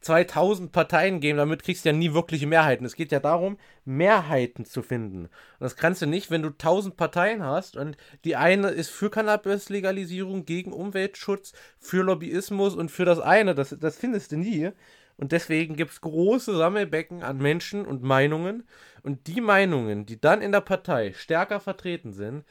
2000 0.00 0.72
Parteien 0.72 1.20
geben, 1.20 1.38
damit 1.38 1.62
kriegst 1.62 1.84
du 1.84 1.90
ja 1.90 1.92
nie 1.94 2.14
wirkliche 2.14 2.46
Mehrheiten. 2.46 2.84
Es 2.84 2.96
geht 2.96 3.12
ja 3.12 3.20
darum, 3.20 3.58
Mehrheiten 3.84 4.64
zu 4.64 4.82
finden. 4.82 5.24
Und 5.24 5.30
das 5.60 5.76
kannst 5.76 6.02
du 6.02 6.06
nicht, 6.06 6.30
wenn 6.30 6.42
du 6.42 6.48
1000 6.48 6.96
Parteien 6.96 7.42
hast 7.42 7.76
und 7.76 7.96
die 8.24 8.36
eine 8.36 8.68
ist 8.68 8.90
für 8.90 9.10
Cannabis-Legalisierung, 9.10 10.44
gegen 10.44 10.72
Umweltschutz, 10.72 11.52
für 11.78 12.02
Lobbyismus 12.02 12.74
und 12.74 12.90
für 12.90 13.04
das 13.04 13.20
eine, 13.20 13.54
das, 13.54 13.76
das 13.78 13.96
findest 13.96 14.32
du 14.32 14.36
nie. 14.36 14.70
Und 15.16 15.32
deswegen 15.32 15.74
gibt 15.74 15.90
es 15.90 16.00
große 16.00 16.56
Sammelbecken 16.56 17.24
an 17.24 17.38
Menschen 17.38 17.84
und 17.84 18.02
Meinungen. 18.02 18.68
Und 19.02 19.26
die 19.26 19.40
Meinungen, 19.40 20.06
die 20.06 20.20
dann 20.20 20.40
in 20.40 20.52
der 20.52 20.60
Partei 20.60 21.12
stärker 21.12 21.58
vertreten 21.58 22.12
sind, 22.12 22.44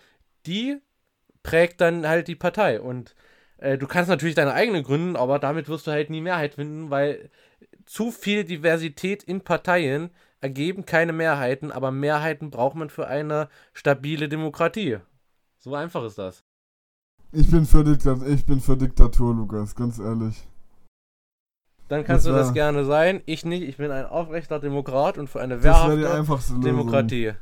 die 0.45 0.81
prägt 1.43 1.79
dann 1.79 2.05
halt 2.05 2.27
die 2.27 2.35
Partei. 2.35 2.81
Und 2.81 3.15
äh, 3.57 3.77
du 3.77 3.87
kannst 3.87 4.09
natürlich 4.09 4.35
deine 4.35 4.53
eigene 4.53 4.83
gründen, 4.83 5.15
aber 5.15 5.39
damit 5.39 5.67
wirst 5.69 5.87
du 5.87 5.91
halt 5.91 6.09
nie 6.09 6.21
Mehrheit 6.21 6.55
finden, 6.55 6.89
weil 6.89 7.29
zu 7.85 8.11
viel 8.11 8.43
Diversität 8.43 9.23
in 9.23 9.41
Parteien 9.41 10.09
ergeben 10.41 10.85
keine 10.85 11.13
Mehrheiten, 11.13 11.71
aber 11.71 11.91
Mehrheiten 11.91 12.51
braucht 12.51 12.75
man 12.75 12.89
für 12.89 13.07
eine 13.07 13.49
stabile 13.73 14.29
Demokratie. 14.29 14.97
So 15.59 15.73
einfach 15.73 16.03
ist 16.03 16.17
das. 16.17 16.43
Ich 17.31 17.49
bin 17.49 17.65
für 17.65 17.83
Diktatur, 17.83 18.27
ich 18.27 18.45
bin 18.45 18.59
für 18.61 18.77
Diktatur, 18.77 19.33
Lukas, 19.33 19.75
ganz 19.75 19.99
ehrlich. 19.99 20.47
dann 21.87 22.03
kannst 22.03 22.25
Das 22.25 22.31
du 22.33 22.37
das 22.37 22.47
wär- 22.47 22.53
gerne 22.53 22.85
sein. 22.85 23.21
Ich 23.25 23.45
nicht. 23.45 23.63
Ich 23.63 23.77
bin 23.77 23.91
ein 23.91 24.05
aufrechter 24.05 24.59
Demokrat 24.59 25.17
und 25.17 25.29
für 25.29 25.39
eine 25.41 25.55
Das 25.55 25.63
wäre 25.63 25.95
die 25.97 26.03
wehrhafte 26.03 26.53
Lösung. 26.53 26.61
Demokratie. 26.61 27.33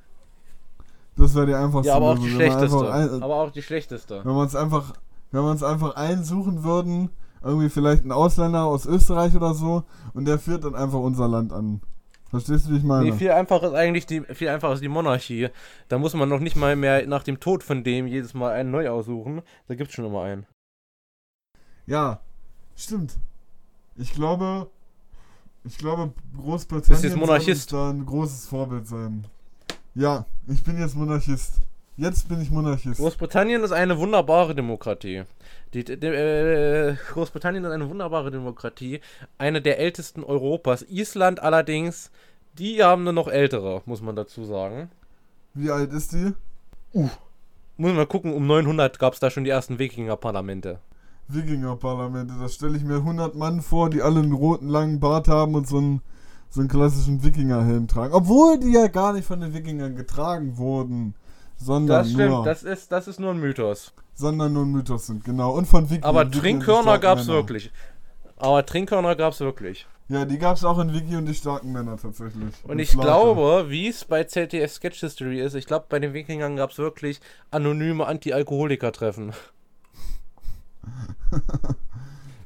Das 1.17 1.33
wäre 1.35 1.45
die 1.47 1.53
einfachste 1.53 1.89
Ja, 1.89 1.95
aber 1.95 2.11
auch 2.11 2.19
die 2.19 2.29
Lösung. 2.29 2.39
Wenn 2.39 2.47
man 2.49 2.59
schlechteste. 2.59 2.93
ein- 3.15 3.23
Aber 3.23 3.35
auch 3.35 3.51
die 3.51 3.61
schlechteste. 3.61 4.25
Wenn 4.25 4.33
wir 4.35 4.41
uns 4.41 4.55
einfach, 4.55 4.93
wenn 5.35 5.43
wir 5.43 5.51
uns 5.51 5.63
einfach 5.63 5.95
einsuchen 5.95 6.63
würden, 6.63 7.09
irgendwie 7.43 7.69
vielleicht 7.69 8.05
ein 8.05 8.11
Ausländer 8.11 8.63
aus 8.63 8.85
Österreich 8.85 9.35
oder 9.35 9.53
so, 9.53 9.83
und 10.13 10.25
der 10.25 10.39
führt 10.39 10.63
dann 10.63 10.75
einfach 10.75 10.99
unser 10.99 11.27
Land 11.27 11.51
an. 11.51 11.81
Verstehst 12.29 12.67
du, 12.67 12.71
wie 12.71 12.77
ich 12.77 12.83
meine? 12.83 13.05
Nee, 13.09 13.11
viel 13.17 13.31
einfacher 13.31 13.67
ist 13.67 13.73
eigentlich 13.75 14.05
die, 14.05 14.21
viel 14.21 14.47
einfacher 14.49 14.73
ist 14.73 14.81
die 14.81 14.87
Monarchie. 14.89 15.49
Da 15.89 15.97
muss 15.99 16.13
man 16.13 16.27
noch 16.27 16.39
nicht 16.39 16.55
mal 16.55 16.75
mehr 16.75 17.05
nach 17.05 17.23
dem 17.23 17.39
Tod 17.39 17.63
von 17.63 17.83
dem 17.83 18.07
jedes 18.07 18.33
Mal 18.33 18.53
einen 18.53 18.71
neu 18.71 18.89
aussuchen. 18.89 19.41
Da 19.67 19.75
gibt's 19.75 19.93
schon 19.93 20.05
immer 20.05 20.23
einen. 20.23 20.45
ja, 21.85 22.19
stimmt. 22.75 23.17
Ich 23.97 24.13
glaube, 24.13 24.69
ich 25.63 25.77
glaube, 25.77 26.13
Großbritannien 26.37 27.03
jetzt 27.03 27.11
soll 27.11 27.19
Monarchist? 27.19 27.73
uns 27.73 27.81
da 27.81 27.89
ein 27.89 28.05
großes 28.05 28.47
Vorbild 28.47 28.87
sein. 28.87 29.25
Ja, 29.93 30.25
ich 30.47 30.63
bin 30.63 30.79
jetzt 30.79 30.95
Monarchist. 30.95 31.61
Jetzt 31.97 32.27
bin 32.27 32.41
ich 32.41 32.51
Monarchist. 32.51 32.99
Großbritannien 32.99 33.63
ist 33.63 33.71
eine 33.71 33.97
wunderbare 33.97 34.53
Demokratie. 34.53 35.23
Die, 35.73 35.85
die, 35.85 35.93
äh, 35.93 36.95
Großbritannien 37.13 37.63
ist 37.63 37.71
eine 37.71 37.89
wunderbare 37.89 38.31
Demokratie. 38.31 38.99
Eine 39.37 39.61
der 39.61 39.79
ältesten 39.79 40.23
Europas. 40.23 40.81
Island 40.89 41.41
allerdings, 41.41 42.11
die 42.59 42.83
haben 42.83 43.03
eine 43.03 43.13
noch 43.13 43.29
ältere, 43.29 43.81
muss 43.85 44.01
man 44.01 44.17
dazu 44.17 44.43
sagen. 44.43 44.89
Wie 45.53 45.71
alt 45.71 45.93
ist 45.93 46.11
die? 46.11 46.33
Muss 46.91 47.11
man 47.77 47.95
mal 47.95 48.07
gucken, 48.07 48.33
um 48.33 48.45
900 48.45 48.99
gab 48.99 49.13
es 49.13 49.21
da 49.21 49.29
schon 49.29 49.45
die 49.45 49.49
ersten 49.49 49.79
Wikinger-Parlamente. 49.79 50.79
Wikingerparlamente. 51.29 52.33
Da 52.39 52.49
stelle 52.49 52.75
ich 52.77 52.83
mir 52.83 52.97
100 52.97 53.35
Mann 53.35 53.61
vor, 53.61 53.89
die 53.89 54.01
alle 54.01 54.19
einen 54.19 54.33
roten 54.33 54.67
langen 54.67 54.99
Bart 54.99 55.29
haben 55.29 55.55
und 55.55 55.65
so 55.65 55.77
einen, 55.77 56.01
so 56.49 56.59
einen 56.59 56.69
klassischen 56.69 57.23
Wikingerhelm 57.23 57.87
tragen. 57.87 58.13
Obwohl 58.13 58.59
die 58.59 58.73
ja 58.73 58.87
gar 58.87 59.13
nicht 59.13 59.25
von 59.25 59.39
den 59.39 59.53
Wikingern 59.53 59.95
getragen 59.95 60.57
wurden, 60.57 61.15
sondern 61.57 61.99
Das 62.03 62.11
stimmt, 62.11 62.29
nur, 62.29 62.45
das 62.45 62.63
ist, 62.63 62.91
das 62.91 63.07
ist 63.07 63.19
nur 63.19 63.31
ein 63.31 63.39
Mythos. 63.39 63.93
sondern 64.13 64.53
nur 64.53 64.63
ein 64.65 64.71
Mythos 64.71 65.07
sind, 65.07 65.23
genau. 65.23 65.51
Und 65.51 65.65
von 65.67 65.85
Wikingern. 65.89 66.09
Aber 66.09 66.29
Trinkhörner 66.29 66.81
starke 66.83 67.01
gab 67.01 67.19
es 67.19 67.27
wirklich. 67.27 67.71
Aber 68.37 68.65
Trinkhörner 68.65 69.15
gab 69.15 69.33
es 69.33 69.39
wirklich. 69.39 69.87
Ja, 70.07 70.23
die 70.25 70.37
gab 70.37 70.55
es 70.55 70.63
auch 70.63 70.77
in 70.77 70.93
Wiki 70.93 71.15
und 71.15 71.25
die 71.25 71.33
starken 71.33 71.71
Männer 71.71 71.97
tatsächlich. 71.97 72.53
Und 72.63 72.77
Die 72.77 72.83
ich 72.83 72.91
Schlager. 72.91 73.07
glaube, 73.07 73.65
wie 73.69 73.87
es 73.87 74.05
bei 74.05 74.23
ZDF 74.23 74.71
Sketch 74.71 74.99
History 74.99 75.41
ist, 75.41 75.55
ich 75.55 75.65
glaube, 75.65 75.87
bei 75.89 75.97
den 75.97 76.13
Wikingern 76.13 76.57
gab 76.57 76.69
es 76.69 76.77
wirklich 76.77 77.19
anonyme 77.49 78.05
Anti-Alkoholiker-Treffen. 78.05 79.33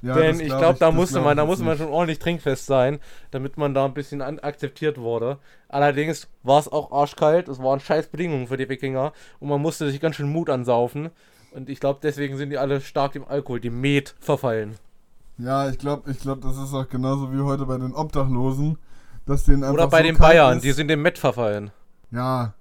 Ja, 0.01 0.13
Denn 0.15 0.39
ich 0.39 0.47
glaub 0.47 0.59
glaube, 0.59 0.79
da 0.79 0.91
musste 0.91 1.15
glaub 1.15 1.25
man, 1.25 1.37
da 1.37 1.45
musste 1.45 1.65
man 1.65 1.77
schon 1.77 1.89
ordentlich 1.89 2.19
trinkfest 2.19 2.65
sein, 2.65 2.99
damit 3.31 3.57
man 3.57 3.73
da 3.73 3.85
ein 3.85 3.93
bisschen 3.93 4.21
an 4.21 4.39
akzeptiert 4.39 4.97
wurde. 4.97 5.39
Allerdings 5.67 6.27
war 6.43 6.59
es 6.59 6.71
auch 6.71 6.91
arschkalt, 6.91 7.49
es 7.49 7.59
waren 7.61 7.79
scheiß 7.79 8.07
Bedingungen 8.07 8.47
für 8.47 8.57
die 8.57 8.69
Wikinger 8.69 9.11
und 9.39 9.49
man 9.49 9.61
musste 9.61 9.89
sich 9.89 9.99
ganz 9.99 10.15
schön 10.15 10.31
Mut 10.31 10.49
ansaufen. 10.49 11.09
Und 11.51 11.69
ich 11.69 11.79
glaube, 11.79 11.99
deswegen 12.01 12.37
sind 12.37 12.49
die 12.51 12.57
alle 12.57 12.79
stark 12.79 13.13
dem 13.13 13.25
Alkohol, 13.27 13.59
dem 13.59 13.81
Met, 13.81 14.15
verfallen. 14.19 14.75
Ja, 15.37 15.69
ich 15.69 15.77
glaube, 15.77 16.09
ich 16.11 16.19
glaub, 16.19 16.41
das 16.41 16.57
ist 16.57 16.73
auch 16.73 16.87
genauso 16.87 17.33
wie 17.33 17.41
heute 17.41 17.65
bei 17.65 17.77
den 17.77 17.93
Obdachlosen, 17.93 18.77
dass 19.25 19.45
denen 19.45 19.63
einfach 19.63 19.73
Oder 19.73 19.87
bei 19.87 19.99
so 19.99 20.03
den 20.03 20.17
Bayern, 20.17 20.57
ist. 20.57 20.63
die 20.63 20.71
sind 20.71 20.87
dem 20.89 21.01
Met 21.01 21.17
verfallen. 21.17 21.71
Ja, 22.11 22.53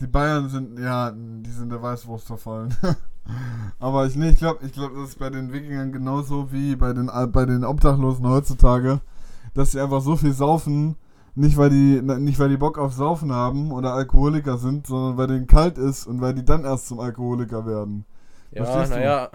die 0.00 0.06
Bayern 0.06 0.48
sind, 0.48 0.78
ja, 0.78 1.12
die 1.14 1.50
sind 1.50 1.70
der 1.70 1.82
Weißwurst 1.82 2.26
verfallen. 2.26 2.74
Aber 3.78 4.06
ich, 4.06 4.14
nee, 4.16 4.30
ich 4.30 4.36
glaube, 4.38 4.64
ich 4.66 4.72
glaub, 4.72 4.94
das 4.94 5.10
ist 5.10 5.18
bei 5.18 5.30
den 5.30 5.52
Wikingern 5.52 5.92
genauso 5.92 6.52
wie 6.52 6.76
bei 6.76 6.92
den, 6.92 7.10
bei 7.32 7.46
den 7.46 7.64
Obdachlosen 7.64 8.26
heutzutage, 8.28 9.00
dass 9.54 9.72
sie 9.72 9.80
einfach 9.80 10.02
so 10.02 10.16
viel 10.16 10.32
saufen, 10.34 10.96
nicht 11.34 11.56
weil 11.56 11.70
die, 11.70 12.02
nicht 12.02 12.38
weil 12.38 12.50
die 12.50 12.56
Bock 12.58 12.76
auf 12.78 12.92
Saufen 12.92 13.32
haben 13.32 13.72
oder 13.72 13.94
Alkoholiker 13.94 14.58
sind, 14.58 14.86
sondern 14.86 15.16
weil 15.16 15.28
denen 15.28 15.46
kalt 15.46 15.78
ist 15.78 16.06
und 16.06 16.20
weil 16.20 16.34
die 16.34 16.44
dann 16.44 16.64
erst 16.64 16.88
zum 16.88 17.00
Alkoholiker 17.00 17.66
werden. 17.66 18.04
Ja, 18.50 18.86
naja. 18.86 19.30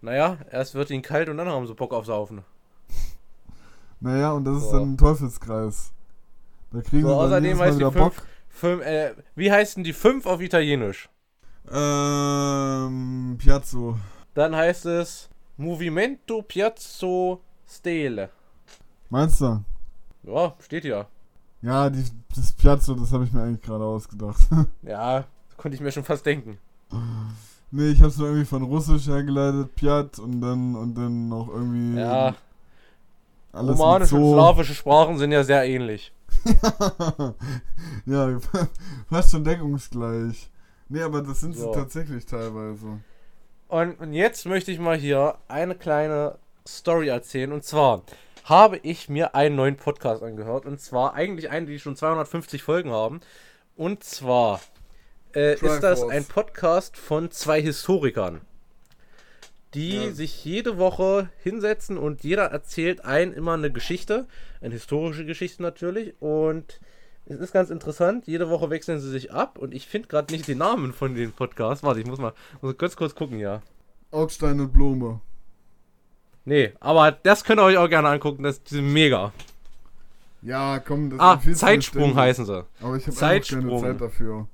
Naja, 0.00 0.36
erst 0.50 0.74
wird 0.74 0.90
ihnen 0.90 1.02
kalt 1.02 1.28
und 1.28 1.38
dann 1.38 1.48
haben 1.48 1.66
sie 1.66 1.74
Bock 1.74 1.92
auf 1.92 2.06
Saufen. 2.06 2.42
Naja, 4.00 4.32
und 4.32 4.44
das 4.44 4.58
ist 4.58 4.70
So. 4.70 4.78
dann 4.78 4.92
ein 4.92 4.98
Teufelskreis. 4.98 5.92
Da 6.72 6.80
kriegen 6.82 7.02
So, 7.02 7.08
sie 7.08 7.30
dann 7.30 7.46
außerdem 7.46 7.58
heißt 7.58 7.80
die 7.80 7.84
fünf, 7.84 7.94
Bock. 7.94 8.12
fünf 8.48 8.82
äh, 8.84 9.14
wie 9.34 9.50
heißt 9.50 9.76
denn 9.76 9.84
die 9.84 9.92
5 9.92 10.26
auf 10.26 10.40
Italienisch? 10.40 11.08
Ähm, 11.72 13.36
Piazzo. 13.38 13.96
Dann 14.34 14.54
heißt 14.54 14.86
es 14.86 15.28
Movimento 15.56 16.42
Piazzo 16.42 17.40
Stele. 17.66 18.30
Meinst 19.10 19.40
du? 19.40 19.62
Ja, 20.22 20.54
steht 20.60 20.82
hier. 20.84 21.06
Ja, 21.62 21.90
die, 21.90 22.04
das 22.34 22.52
Piazzo, 22.52 22.94
das 22.94 23.12
habe 23.12 23.24
ich 23.24 23.32
mir 23.32 23.42
eigentlich 23.42 23.62
gerade 23.62 23.84
ausgedacht. 23.84 24.38
Ja, 24.82 25.24
konnte 25.56 25.74
ich 25.74 25.80
mir 25.80 25.90
schon 25.92 26.04
fast 26.04 26.24
denken. 26.24 26.58
nee, 27.70 27.88
ich 27.88 27.98
habe 27.98 28.08
es 28.08 28.16
nur 28.16 28.28
irgendwie 28.28 28.46
von 28.46 28.62
Russisch 28.62 29.06
hergeleitet, 29.08 29.74
Piat 29.74 30.18
und 30.18 30.40
dann 30.40 30.74
und 30.76 30.94
dann 30.94 31.28
noch 31.28 31.48
irgendwie 31.48 32.00
Ja, 32.00 32.34
alles 33.52 33.78
romanische 33.78 34.16
und 34.16 34.32
slawische 34.34 34.74
Sprachen 34.74 35.18
sind 35.18 35.32
ja 35.32 35.42
sehr 35.42 35.64
ähnlich. 35.64 36.12
ja, 38.06 38.38
fast 39.10 39.30
schon 39.32 39.44
deckungsgleich. 39.44 40.50
Nee, 40.88 41.02
aber 41.02 41.22
das 41.22 41.40
sind 41.40 41.54
So. 41.56 41.72
sie 41.72 41.78
tatsächlich 41.78 42.24
teilweise. 42.26 43.00
Und, 43.68 44.00
und 44.00 44.12
jetzt 44.14 44.46
möchte 44.46 44.70
ich 44.72 44.78
mal 44.78 44.96
hier 44.96 45.36
eine 45.48 45.74
kleine 45.74 46.38
Story 46.66 47.08
erzählen. 47.08 47.52
Und 47.52 47.64
zwar 47.64 48.02
habe 48.44 48.78
ich 48.78 49.08
mir 49.10 49.34
einen 49.34 49.56
neuen 49.56 49.76
Podcast 49.76 50.22
angehört. 50.22 50.64
Und 50.64 50.80
zwar 50.80 51.14
eigentlich 51.14 51.50
einen, 51.50 51.66
die 51.66 51.78
schon 51.78 51.96
250 51.96 52.62
Folgen 52.62 52.90
haben. 52.90 53.20
Und 53.76 54.02
zwar 54.04 54.60
äh, 55.34 55.54
ist 55.54 55.80
das 55.80 56.02
ein 56.02 56.24
Podcast 56.24 56.96
von 56.96 57.30
zwei 57.30 57.60
Historikern, 57.60 58.40
die 59.74 59.96
Ja. 59.96 60.10
sich 60.12 60.42
jede 60.44 60.78
Woche 60.78 61.28
hinsetzen 61.42 61.98
und 61.98 62.24
jeder 62.24 62.44
erzählt 62.46 63.04
ein 63.04 63.32
immer 63.34 63.52
eine 63.52 63.70
Geschichte, 63.70 64.26
eine 64.62 64.72
historische 64.72 65.26
Geschichte 65.26 65.62
natürlich. 65.62 66.14
Und 66.20 66.80
es 67.28 67.40
ist 67.40 67.52
ganz 67.52 67.70
interessant, 67.70 68.26
jede 68.26 68.48
Woche 68.48 68.70
wechseln 68.70 69.00
sie 69.00 69.10
sich 69.10 69.32
ab 69.32 69.58
und 69.58 69.74
ich 69.74 69.86
finde 69.86 70.08
gerade 70.08 70.32
nicht 70.32 70.48
den 70.48 70.58
Namen 70.58 70.92
von 70.92 71.14
den 71.14 71.32
Podcasts. 71.32 71.84
Warte, 71.84 72.00
ich 72.00 72.06
muss 72.06 72.18
mal 72.18 72.32
muss 72.62 72.76
ganz 72.78 72.96
kurz 72.96 73.14
gucken, 73.14 73.38
ja. 73.38 73.62
Augstein 74.10 74.60
und 74.60 74.72
Blume. 74.72 75.20
Nee, 76.44 76.72
aber 76.80 77.12
das 77.12 77.44
könnt 77.44 77.60
ihr 77.60 77.64
euch 77.64 77.76
auch 77.76 77.90
gerne 77.90 78.08
angucken, 78.08 78.42
das 78.42 78.62
die 78.62 78.76
sind 78.76 78.92
mega. 78.92 79.32
Ja, 80.40 80.78
komm, 80.78 81.10
das 81.10 81.20
Ah, 81.20 81.40
ist 81.44 81.58
Zeitsprung 81.58 82.14
heißen 82.14 82.46
sie. 82.46 82.64
Aber 82.80 82.96
ich 82.96 83.06
habe 83.06 83.26
einfach 83.26 83.48
keine 83.48 83.80
Zeit 83.80 84.00
dafür. 84.00 84.48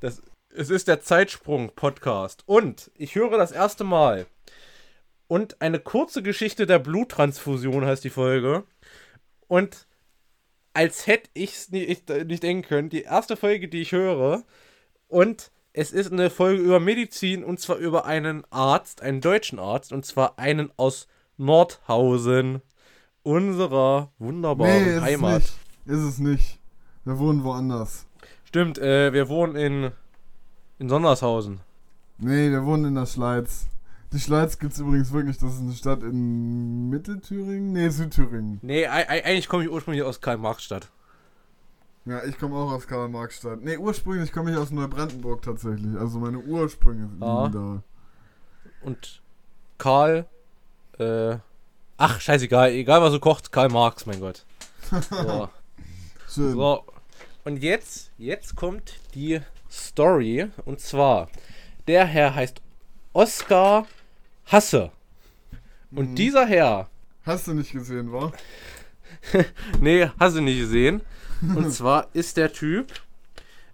Das, 0.00 0.22
es 0.48 0.70
ist 0.70 0.88
der 0.88 1.02
Zeitsprung-Podcast. 1.02 2.42
Und 2.46 2.90
ich 2.96 3.14
höre 3.14 3.36
das 3.38 3.52
erste 3.52 3.84
Mal. 3.84 4.26
Und 5.28 5.60
eine 5.60 5.78
kurze 5.78 6.22
Geschichte 6.22 6.66
der 6.66 6.78
Bluttransfusion 6.78 7.84
heißt 7.84 8.02
die 8.02 8.10
Folge. 8.10 8.64
Und 9.46 9.86
als 10.74 11.06
hätte 11.06 11.30
ich 11.34 11.54
es 11.54 11.70
nicht, 11.70 12.08
nicht 12.08 12.42
denken 12.42 12.68
können, 12.68 12.90
die 12.90 13.02
erste 13.02 13.36
Folge, 13.36 13.68
die 13.68 13.80
ich 13.80 13.92
höre. 13.92 14.42
Und 15.08 15.50
es 15.72 15.92
ist 15.92 16.12
eine 16.12 16.30
Folge 16.30 16.62
über 16.62 16.80
Medizin 16.80 17.42
und 17.44 17.60
zwar 17.60 17.76
über 17.76 18.04
einen 18.04 18.44
Arzt, 18.50 19.00
einen 19.02 19.20
deutschen 19.20 19.58
Arzt, 19.58 19.92
und 19.92 20.04
zwar 20.04 20.38
einen 20.38 20.70
aus 20.76 21.06
Nordhausen, 21.36 22.60
unserer 23.22 24.12
wunderbaren 24.18 24.84
Nee, 24.84 24.90
ist 24.90 24.96
es 24.96 25.02
Heimat. 25.02 25.42
nicht. 25.42 25.54
Ist 25.86 26.02
es 26.02 26.18
nicht. 26.18 26.58
Wir 27.04 27.18
wohnen 27.18 27.42
woanders. 27.44 28.06
Stimmt, 28.44 28.78
äh, 28.78 29.12
wir 29.12 29.28
wohnen 29.28 29.56
in, 29.56 29.90
in 30.78 30.88
Sondershausen. 30.88 31.60
Nee, 32.18 32.50
wir 32.50 32.64
wohnen 32.64 32.84
in 32.86 32.94
der 32.94 33.06
Schleiz. 33.06 33.66
Die 34.14 34.20
Schleiz 34.20 34.58
gibt's 34.60 34.78
übrigens 34.78 35.12
wirklich, 35.12 35.38
das 35.38 35.54
ist 35.54 35.60
eine 35.60 35.72
Stadt 35.72 36.02
in 36.04 36.88
Mittelthüringen? 36.88 37.72
Nee, 37.72 37.88
Südthüringen. 37.88 38.60
Nee, 38.62 38.86
ei- 38.86 39.08
ei- 39.08 39.24
eigentlich 39.24 39.48
komme 39.48 39.64
ich 39.64 39.70
ursprünglich 39.70 40.04
aus 40.04 40.20
Karl-Marx-Stadt. 40.20 40.88
Ja, 42.06 42.22
ich 42.24 42.38
komme 42.38 42.54
auch 42.54 42.70
aus 42.70 42.86
Karl-Marx-Stadt. 42.86 43.62
Nee, 43.62 43.76
ursprünglich 43.76 44.30
komme 44.32 44.52
ich 44.52 44.56
aus 44.56 44.70
Neubrandenburg 44.70 45.42
tatsächlich. 45.42 45.98
Also 45.98 46.18
meine 46.20 46.38
Ursprünge 46.38 47.06
liegen 47.06 47.22
Ah. 47.24 47.48
da. 47.52 47.82
Und 48.82 49.20
Karl, 49.78 50.26
äh, 50.98 51.36
ach, 51.96 52.20
scheißegal, 52.20 52.70
egal 52.70 53.02
was 53.02 53.12
du 53.12 53.18
kochst, 53.20 53.50
Karl 53.50 53.68
Marx, 53.70 54.06
mein 54.06 54.20
Gott. 54.20 54.44
So, 55.10 55.48
Schön. 56.28 56.52
so. 56.52 56.84
Und 57.44 57.56
jetzt, 57.62 58.10
jetzt 58.18 58.54
kommt 58.54 59.00
die 59.14 59.40
Story. 59.70 60.50
Und 60.64 60.78
zwar, 60.80 61.28
der 61.88 62.04
Herr 62.06 62.34
heißt 62.34 62.60
Oskar 63.12 63.86
Hasse. 64.46 64.90
Und 65.90 66.10
Mhm. 66.10 66.14
dieser 66.16 66.46
Herr, 66.46 66.88
Hast 67.24 67.46
du 67.46 67.54
nicht 67.54 67.72
gesehen, 67.72 68.12
wa? 68.12 68.32
nee, 69.80 70.10
hast 70.20 70.36
du 70.36 70.40
nicht 70.42 70.58
gesehen. 70.58 71.00
Und 71.40 71.70
zwar 71.72 72.08
ist 72.12 72.36
der 72.36 72.52
Typ, 72.52 72.92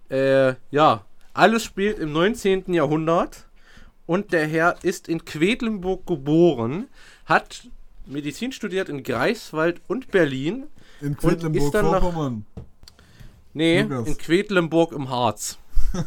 äh, 0.09 0.53
ja, 0.71 1.03
alles 1.33 1.63
spielt 1.65 1.99
im 1.99 2.11
19. 2.13 2.73
Jahrhundert. 2.73 3.45
Und 4.05 4.31
der 4.33 4.47
Herr 4.47 4.75
ist 4.83 5.07
in 5.07 5.23
Quedlinburg 5.25 6.05
geboren, 6.05 6.87
hat 7.25 7.67
Medizin 8.05 8.51
studiert 8.51 8.89
in 8.89 9.03
Greifswald 9.03 9.79
und 9.87 10.11
Berlin. 10.11 10.65
In 11.01 11.15
Und 11.15 11.23
ist 11.23 11.73
dann 11.73 11.85
nach- 11.91 11.99
Quedlinburg-Vorpommern. 12.01 12.45
Nee, 13.53 13.79
in 13.81 14.17
Quedlinburg 14.17 14.91
im 14.93 15.09
Harz. 15.09 15.57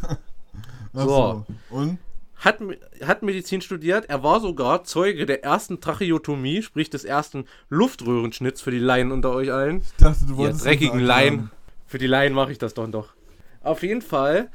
So. 0.97 1.09
so. 1.09 1.47
Und? 1.71 1.99
Hat, 2.45 2.59
hat 3.03 3.23
Medizin 3.23 3.61
studiert. 3.63 4.07
Er 4.11 4.23
war 4.23 4.41
sogar 4.41 4.85
Zeuge 4.85 5.25
der 5.27 5.43
ersten 5.45 5.81
Tracheotomie, 5.81 6.63
sprich 6.63 6.91
des 6.91 7.05
ersten 7.05 7.47
Luftröhrenschnitts 7.71 8.61
für 8.61 8.71
die 8.71 8.79
Laien 8.79 9.13
unter 9.13 9.31
euch 9.31 9.51
allen. 9.53 9.79
Ich 9.79 9.93
dachte, 9.97 10.25
du 10.27 10.33
Ihr 10.33 10.37
wolltest. 10.37 10.65
dreckigen 10.65 10.99
uns 11.01 11.09
Laien. 11.09 11.51
Für 11.87 11.99
die 11.99 12.07
Laien 12.07 12.35
mache 12.35 12.53
ich 12.53 12.59
das 12.59 12.75
doch 12.75 12.87
doch. 12.89 13.15
Auf 13.63 13.83
jeden 13.83 14.03
Fall 14.03 14.51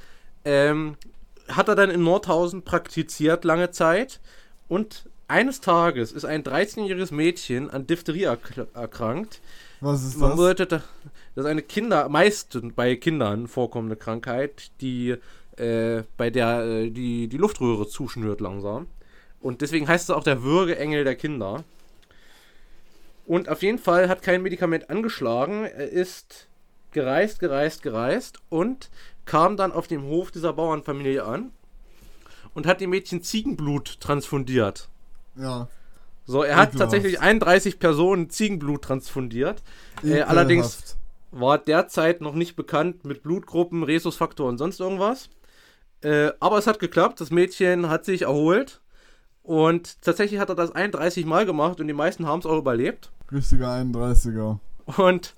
ähm, 0.46 0.96
hat 1.48 1.68
er 1.68 1.76
dann 1.76 1.90
in 1.90 2.04
Nordhausen 2.04 2.62
praktiziert 2.64 3.44
lange 3.44 3.72
Zeit 3.72 4.20
und 4.68 5.06
eines 5.28 5.62
Tages 5.62 6.12
ist 6.12 6.26
ein 6.26 6.44
13-jähriges 6.44 7.14
Mädchen 7.14 7.70
an 7.70 7.86
Diphtherie 7.88 8.28
erk- 8.28 8.68
erkrankt. 8.74 9.42
Was 9.80 10.04
ist 10.04 10.18
Man 10.18 10.32
das? 10.32 10.40
da- 10.68 10.84
das 11.36 11.46
ist 11.46 11.50
eine 11.50 11.62
Kinder, 11.62 12.10
meist 12.10 12.58
bei 12.76 12.96
Kindern 12.96 13.48
vorkommende 13.48 13.96
Krankheit, 13.96 14.72
die 14.82 15.16
äh, 15.60 16.04
bei 16.18 16.30
der 16.30 16.62
äh, 16.66 16.90
die, 16.90 17.28
die 17.28 17.38
Luftröhre 17.38 17.88
zuschnürt 17.88 18.42
langsam. 18.42 18.88
Und 19.40 19.62
deswegen 19.62 19.88
heißt 19.88 20.10
es 20.10 20.16
auch 20.16 20.24
der 20.24 20.44
Würgeengel 20.44 21.04
der 21.04 21.16
Kinder. 21.16 21.64
Und 23.26 23.48
auf 23.48 23.62
jeden 23.62 23.78
Fall 23.78 24.10
hat 24.10 24.22
kein 24.22 24.42
Medikament 24.42 24.90
angeschlagen. 24.90 25.66
Er 25.66 25.90
ist 25.90 26.48
gereist, 26.92 27.40
gereist, 27.40 27.84
gereist 27.84 28.40
und 28.50 28.90
kam 29.26 29.56
dann 29.56 29.72
auf 29.72 29.88
dem 29.88 30.04
Hof 30.04 30.32
dieser 30.32 30.54
Bauernfamilie 30.54 31.24
an 31.24 31.52
und 32.54 32.66
hat 32.66 32.82
dem 32.82 32.90
Mädchen 32.90 33.22
Ziegenblut 33.22 34.00
transfundiert. 34.00 34.90
Ja. 35.36 35.68
So, 36.26 36.44
er 36.44 36.58
hat 36.58 36.76
tatsächlich 36.78 37.20
31 37.20 37.80
Personen 37.80 38.30
Ziegenblut 38.30 38.84
transfundiert. 38.84 39.64
Äh, 40.04 40.22
allerdings 40.22 40.98
war 41.32 41.58
derzeit 41.58 42.22
noch 42.22 42.34
nicht 42.34 42.56
bekannt 42.56 43.06
mit 43.06 43.24
Blutgruppen, 43.24 43.84
Rhesusfaktor 43.84 44.48
und 44.48 44.58
sonst 44.58 44.80
irgendwas. 44.80 45.30
Äh, 46.02 46.32
aber 46.40 46.58
es 46.58 46.68
hat 46.68 46.80
geklappt. 46.80 47.22
Das 47.22 47.32
Mädchen 47.32 47.90
hat 47.90 48.06
sich 48.06 48.24
erholt. 48.24 48.82
Und 49.44 50.02
tatsächlich 50.02 50.40
hat 50.40 50.50
er 50.50 50.56
das 50.56 50.72
31 50.72 51.26
Mal 51.26 51.46
gemacht 51.46 51.80
und 51.80 51.88
die 51.88 51.94
meisten 51.94 52.28
haben 52.28 52.40
es 52.40 52.46
auch 52.46 52.58
überlebt. 52.58 53.12
Richtiger 53.32 53.70
31er. 53.70 54.60
Und 54.98 55.36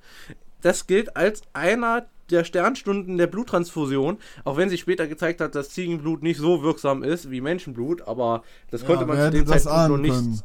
das 0.61 0.87
gilt 0.87 1.15
als 1.15 1.41
einer 1.53 2.05
der 2.29 2.43
Sternstunden 2.43 3.17
der 3.17 3.27
Bluttransfusion, 3.27 4.17
auch 4.43 4.57
wenn 4.57 4.69
sich 4.69 4.81
später 4.81 5.07
gezeigt 5.07 5.41
hat, 5.41 5.55
dass 5.55 5.69
Ziegenblut 5.69 6.23
nicht 6.23 6.39
so 6.39 6.63
wirksam 6.63 7.03
ist 7.03 7.29
wie 7.29 7.41
Menschenblut, 7.41 8.01
aber 8.03 8.43
das 8.69 8.85
konnte 8.85 9.01
ja, 9.01 9.07
man 9.07 9.17
wer 9.17 9.31
zu 9.31 9.37
dem 9.37 9.47
Zeitpunkt 9.47 9.89
noch 9.89 9.97
nicht. 9.97 10.13
können? 10.13 10.41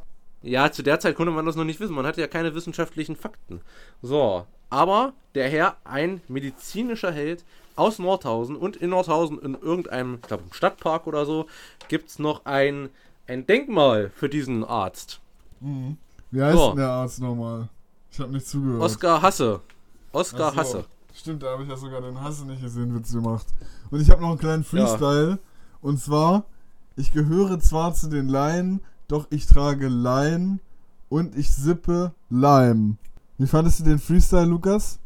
Ja, 0.47 0.71
zu 0.71 0.83
der 0.83 1.01
Zeit 1.01 1.17
konnte 1.17 1.33
man 1.33 1.45
das 1.45 1.57
noch 1.57 1.65
nicht 1.65 1.81
wissen. 1.81 1.95
Man 1.95 2.07
hatte 2.07 2.21
ja 2.21 2.29
keine 2.29 2.55
wissenschaftlichen 2.55 3.17
Fakten. 3.17 3.61
So, 4.01 4.47
aber 4.71 5.13
der 5.35 5.49
Herr, 5.49 5.77
ein 5.85 6.21
medizinischer 6.29 7.11
Held 7.11 7.45
aus 7.75 7.99
Nordhausen 7.99 8.57
und 8.57 8.77
in 8.77 8.91
Nordhausen 8.91 9.41
in 9.41 9.55
irgendeinem, 9.55 10.15
ich 10.23 10.29
glaube 10.29 10.45
im 10.47 10.53
Stadtpark 10.53 11.07
oder 11.07 11.27
so, 11.27 11.47
gibt 11.89 12.11
es 12.11 12.19
noch 12.19 12.45
ein, 12.45 12.91
ein 13.27 13.47
Denkmal 13.47 14.11
für 14.15 14.29
diesen 14.29 14.65
Arzt. 14.65 15.21
Mhm. 15.61 15.99
Wie 16.31 16.43
heißt 16.43 16.57
So. 16.57 16.69
denn 16.69 16.77
der 16.77 16.91
Arzt 16.91 17.21
nochmal? 17.21 17.69
Ich 18.11 18.21
habe 18.21 18.33
nicht 18.33 18.47
zugehört. 18.47 18.83
Oskar 18.83 19.21
Hasse. 19.23 19.61
Oskar 20.13 20.53
so. 20.53 20.57
Hasse. 20.57 20.85
Stimmt, 21.13 21.43
da 21.43 21.51
habe 21.51 21.65
ich 21.65 21.69
ja 21.69 21.77
sogar 21.77 22.01
den 22.01 22.21
Hasse 22.21 22.47
nicht 22.47 22.63
gesehen, 22.63 22.95
Witz 22.95 23.13
gemacht. 23.13 23.47
Und 23.91 24.01
ich 24.01 24.11
habe 24.11 24.23
noch 24.23 24.31
einen 24.31 24.39
kleinen 24.39 24.65
Freestyle. 24.65 25.39
Und 25.81 25.99
zwar, 25.99 26.45
ich 26.95 27.13
gehöre 27.13 27.59
zwar 27.59 27.95
zu 27.95 28.09
den 28.09 28.29
Laien, 28.29 28.81
doch 29.09 29.27
ich 29.31 29.47
trage 29.47 29.89
Lein 29.89 30.61
und 31.09 31.37
ich 31.37 31.53
sippe 31.53 32.13
Leim. 32.31 32.99
Wie 33.39 33.47
fandest 33.47 33.81
du 33.81 33.85
den 33.85 33.99
Freestyle, 33.99 34.47
Lukas? 34.47 34.99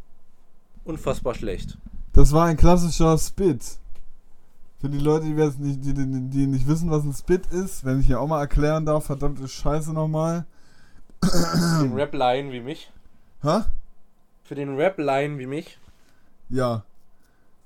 Unfassbar 0.85 1.35
schlecht. 1.35 1.79
Das 2.13 2.33
war 2.33 2.47
ein 2.47 2.57
klassischer 2.57 3.17
Spit. 3.19 3.79
Für 4.81 4.89
die 4.89 4.99
Leute, 4.99 5.27
die, 5.27 5.33
nicht, 5.33 5.85
die, 5.85 5.93
die, 5.93 6.29
die 6.31 6.47
nicht 6.47 6.67
wissen, 6.67 6.91
was 6.91 7.05
ein 7.05 7.13
Spit 7.13 7.47
ist, 7.47 7.85
wenn 7.85 8.01
ich 8.01 8.07
hier 8.07 8.21
auch 8.21 8.27
mal 8.27 8.41
erklären 8.41 8.87
darf, 8.87 9.05
verdammte 9.05 9.47
Scheiße 9.47 9.93
nochmal. 9.93 10.47
Für 11.23 11.83
den 11.83 11.93
Rap-Line 11.93 12.51
wie 12.51 12.61
mich. 12.61 12.91
Ha? 13.43 13.67
Für 14.45 14.55
den 14.55 14.77
Rap-Line 14.77 15.39
wie 15.39 15.47
mich. 15.47 15.79
Ja. 16.49 16.85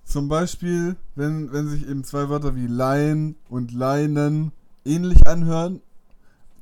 Zum 0.04 0.28
Beispiel, 0.28 0.96
wenn, 1.14 1.52
wenn 1.52 1.68
sich 1.68 1.88
eben 1.88 2.04
zwei 2.04 2.28
Wörter 2.28 2.56
wie 2.56 2.66
Lein 2.66 3.36
und 3.48 3.72
Leinen 3.72 4.52
ähnlich 4.84 5.26
anhören, 5.26 5.80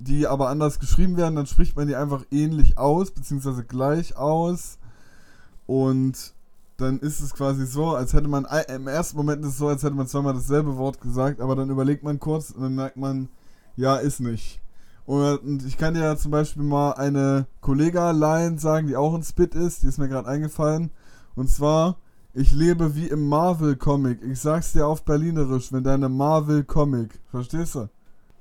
die 0.02 0.26
aber 0.26 0.48
anders 0.48 0.78
geschrieben 0.78 1.16
werden, 1.16 1.36
dann 1.36 1.46
spricht 1.46 1.76
man 1.76 1.86
die 1.86 1.96
einfach 1.96 2.24
ähnlich 2.30 2.78
aus, 2.78 3.10
beziehungsweise 3.10 3.64
gleich 3.64 4.16
aus. 4.16 4.78
Und 5.66 6.34
dann 6.76 6.98
ist 6.98 7.20
es 7.20 7.34
quasi 7.34 7.66
so, 7.66 7.94
als 7.94 8.12
hätte 8.12 8.28
man, 8.28 8.46
im 8.68 8.88
ersten 8.88 9.16
Moment 9.16 9.42
ist 9.42 9.52
es 9.52 9.58
so, 9.58 9.68
als 9.68 9.82
hätte 9.82 9.94
man 9.94 10.08
zweimal 10.08 10.34
dasselbe 10.34 10.76
Wort 10.76 11.00
gesagt, 11.00 11.40
aber 11.40 11.54
dann 11.54 11.70
überlegt 11.70 12.02
man 12.02 12.18
kurz 12.18 12.50
und 12.50 12.62
dann 12.62 12.74
merkt 12.74 12.96
man, 12.96 13.28
ja, 13.76 13.96
ist 13.96 14.20
nicht. 14.20 14.60
Und 15.06 15.64
ich 15.64 15.78
kann 15.78 15.94
dir 15.94 16.00
ja 16.00 16.16
zum 16.16 16.30
Beispiel 16.30 16.62
mal 16.62 16.92
eine 16.92 17.46
Kollega-Line 17.60 18.58
sagen, 18.58 18.86
die 18.86 18.96
auch 18.96 19.14
ein 19.14 19.22
Spit 19.22 19.54
ist, 19.54 19.82
die 19.82 19.88
ist 19.88 19.98
mir 19.98 20.08
gerade 20.08 20.28
eingefallen. 20.28 20.90
Und 21.34 21.48
zwar, 21.48 21.96
ich 22.34 22.52
lebe 22.52 22.94
wie 22.94 23.08
im 23.08 23.28
Marvel-Comic. 23.28 24.22
Ich 24.22 24.40
sag's 24.40 24.72
dir 24.72 24.86
auf 24.86 25.04
Berlinerisch, 25.04 25.72
wenn 25.72 25.84
deine 25.84 26.08
Marvel-Comic. 26.08 27.20
Verstehst 27.30 27.74
du? 27.74 27.88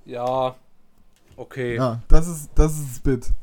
Ja. 0.05 0.55
Okay. 1.41 1.75
Ja, 1.75 1.99
das 2.07 2.27
ist, 2.27 2.51
das 2.53 2.73
ist 2.73 2.81
ein 2.81 2.93
Spit. 2.95 3.33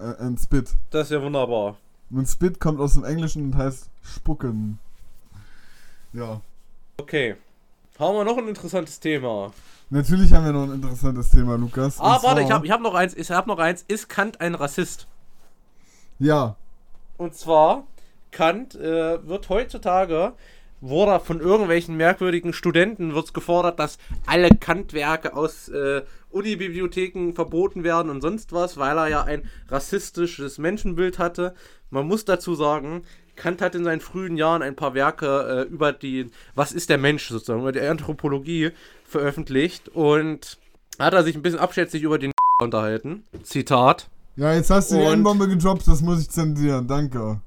Äh, 0.00 0.22
ein 0.24 0.38
Spit. 0.38 0.70
Das 0.90 1.08
ist 1.08 1.10
ja 1.10 1.20
wunderbar. 1.20 1.76
Und 2.08 2.20
ein 2.20 2.26
Spit 2.26 2.58
kommt 2.58 2.80
aus 2.80 2.94
dem 2.94 3.04
Englischen 3.04 3.44
und 3.44 3.56
heißt 3.56 3.90
spucken. 4.02 4.78
Ja. 6.14 6.40
Okay. 6.96 7.36
Haben 7.98 8.16
wir 8.16 8.24
noch 8.24 8.38
ein 8.38 8.48
interessantes 8.48 8.98
Thema. 8.98 9.52
Natürlich 9.90 10.32
haben 10.32 10.46
wir 10.46 10.52
noch 10.52 10.62
ein 10.62 10.72
interessantes 10.72 11.30
Thema, 11.30 11.56
Lukas. 11.56 12.00
Ah, 12.00 12.18
warte, 12.22 12.40
ich 12.40 12.50
habe 12.50 12.64
ich 12.64 12.72
hab 12.72 12.80
noch 12.80 12.94
eins. 12.94 13.14
Ich 13.14 13.30
habe 13.30 13.46
noch 13.46 13.58
eins. 13.58 13.84
Ist 13.86 14.08
Kant 14.08 14.40
ein 14.40 14.54
Rassist? 14.54 15.06
Ja, 16.18 16.56
Und 17.18 17.34
zwar, 17.34 17.84
Kant 18.30 18.74
äh, 18.74 19.28
wird 19.28 19.50
heutzutage, 19.50 20.32
wurde 20.88 21.18
von 21.24 21.40
irgendwelchen 21.40 21.96
merkwürdigen 21.96 22.52
Studenten 22.52 23.14
wird's 23.14 23.32
gefordert, 23.32 23.78
dass 23.78 23.98
alle 24.26 24.50
Kant-Werke 24.50 25.34
aus 25.34 25.68
äh, 25.68 26.02
Unibibliotheken 26.30 27.32
verboten 27.32 27.84
werden 27.84 28.10
und 28.10 28.20
sonst 28.20 28.52
was, 28.52 28.76
weil 28.76 28.98
er 28.98 29.08
ja 29.08 29.22
ein 29.22 29.48
rassistisches 29.68 30.58
Menschenbild 30.58 31.18
hatte. 31.18 31.54
Man 31.90 32.06
muss 32.06 32.24
dazu 32.24 32.54
sagen, 32.54 33.02
Kant 33.34 33.62
hat 33.62 33.74
in 33.74 33.84
seinen 33.84 34.00
frühen 34.00 34.36
Jahren 34.36 34.62
ein 34.62 34.76
paar 34.76 34.94
Werke 34.94 35.66
äh, 35.66 35.72
über 35.72 35.92
die, 35.92 36.30
was 36.54 36.72
ist 36.72 36.90
der 36.90 36.98
Mensch 36.98 37.28
sozusagen, 37.28 37.60
über 37.60 37.72
die 37.72 37.80
Anthropologie 37.80 38.70
veröffentlicht 39.04 39.88
und 39.88 40.58
hat 40.98 41.14
er 41.14 41.24
sich 41.24 41.34
ein 41.34 41.42
bisschen 41.42 41.60
abschätzig 41.60 42.02
über 42.02 42.18
den 42.18 42.32
unterhalten. 42.62 43.24
Zitat. 43.42 44.08
Ja, 44.36 44.52
jetzt 44.52 44.70
hast 44.70 44.90
du 44.90 44.96
die 44.96 45.02
N-Bombe 45.02 45.48
gedroppt, 45.48 45.86
das 45.86 46.02
muss 46.02 46.20
ich 46.20 46.28
zensieren, 46.28 46.86
danke. 46.86 47.40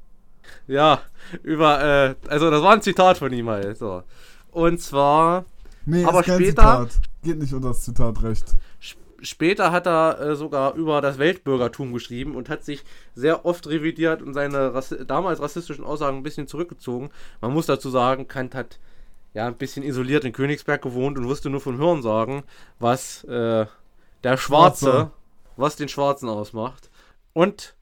Ja, 0.67 1.01
über, 1.43 1.83
äh, 1.83 2.15
also 2.27 2.49
das 2.51 2.61
war 2.61 2.73
ein 2.73 2.81
Zitat 2.81 3.17
von 3.17 3.31
ihm 3.33 3.49
halt, 3.49 3.77
so. 3.77 4.03
Und 4.51 4.81
zwar, 4.81 5.45
Nee, 5.85 6.03
Aber 6.03 6.19
ist 6.19 6.25
kein 6.25 6.35
später- 6.41 6.87
Zitat. 6.89 7.01
Geht 7.23 7.39
nicht 7.39 7.53
unter 7.53 7.69
das 7.69 7.81
Zitatrecht. 7.83 8.55
sp 8.83 8.99
später 9.21 9.71
hat 9.71 9.87
er 9.87 10.19
äh, 10.19 10.35
sogar 10.35 10.75
über 10.75 11.01
das 11.01 11.17
Weltbürgertum 11.17 11.91
geschrieben 11.93 12.35
und 12.35 12.49
hat 12.49 12.63
sich 12.63 12.83
sehr 13.15 13.45
oft 13.45 13.65
revidiert 13.67 14.21
und 14.21 14.33
seine 14.33 14.73
rassi 14.75 15.05
damals 15.07 15.41
rassistischen 15.41 15.83
Aussagen 15.85 16.17
ein 16.17 16.23
bisschen 16.23 16.47
zurückgezogen. 16.47 17.09
Man 17.41 17.51
muss 17.53 17.65
dazu 17.65 17.89
sagen, 17.89 18.27
Kant 18.27 18.53
hat 18.53 18.79
ja 19.33 19.47
ein 19.47 19.55
bisschen 19.55 19.83
isoliert 19.83 20.23
in 20.25 20.33
Königsberg 20.33 20.81
gewohnt 20.81 21.17
und 21.17 21.25
wusste 21.27 21.49
nur 21.49 21.61
von 21.61 21.77
Hörensagen, 21.77 22.43
was 22.79 23.23
äh, 23.23 23.65
der 24.23 24.37
Schwarze, 24.37 24.85
Schwarze. 24.85 25.11
was 25.55 25.75
den 25.77 25.89
Schwarzen 25.89 26.29
ausmacht. 26.29 26.89
Und 27.33 27.75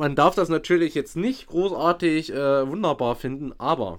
man 0.00 0.16
darf 0.16 0.34
das 0.34 0.48
natürlich 0.48 0.94
jetzt 0.94 1.14
nicht 1.14 1.46
großartig 1.48 2.32
äh, 2.32 2.66
wunderbar 2.68 3.14
finden, 3.16 3.52
aber 3.58 3.98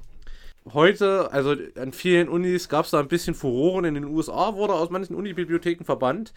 heute, 0.74 1.32
also 1.32 1.56
an 1.80 1.92
vielen 1.94 2.28
Unis 2.28 2.70
gab 2.70 2.86
es 2.86 2.92
da 2.92 3.00
ein 3.00 3.08
bisschen 3.08 3.36
Furoren. 3.36 3.86
In 3.86 3.94
den 3.94 4.06
USA 4.06 4.56
wurde 4.56 4.74
aus 4.74 4.90
manchen 4.90 5.16
Unibibliotheken 5.16 5.84
verbannt. 5.86 6.34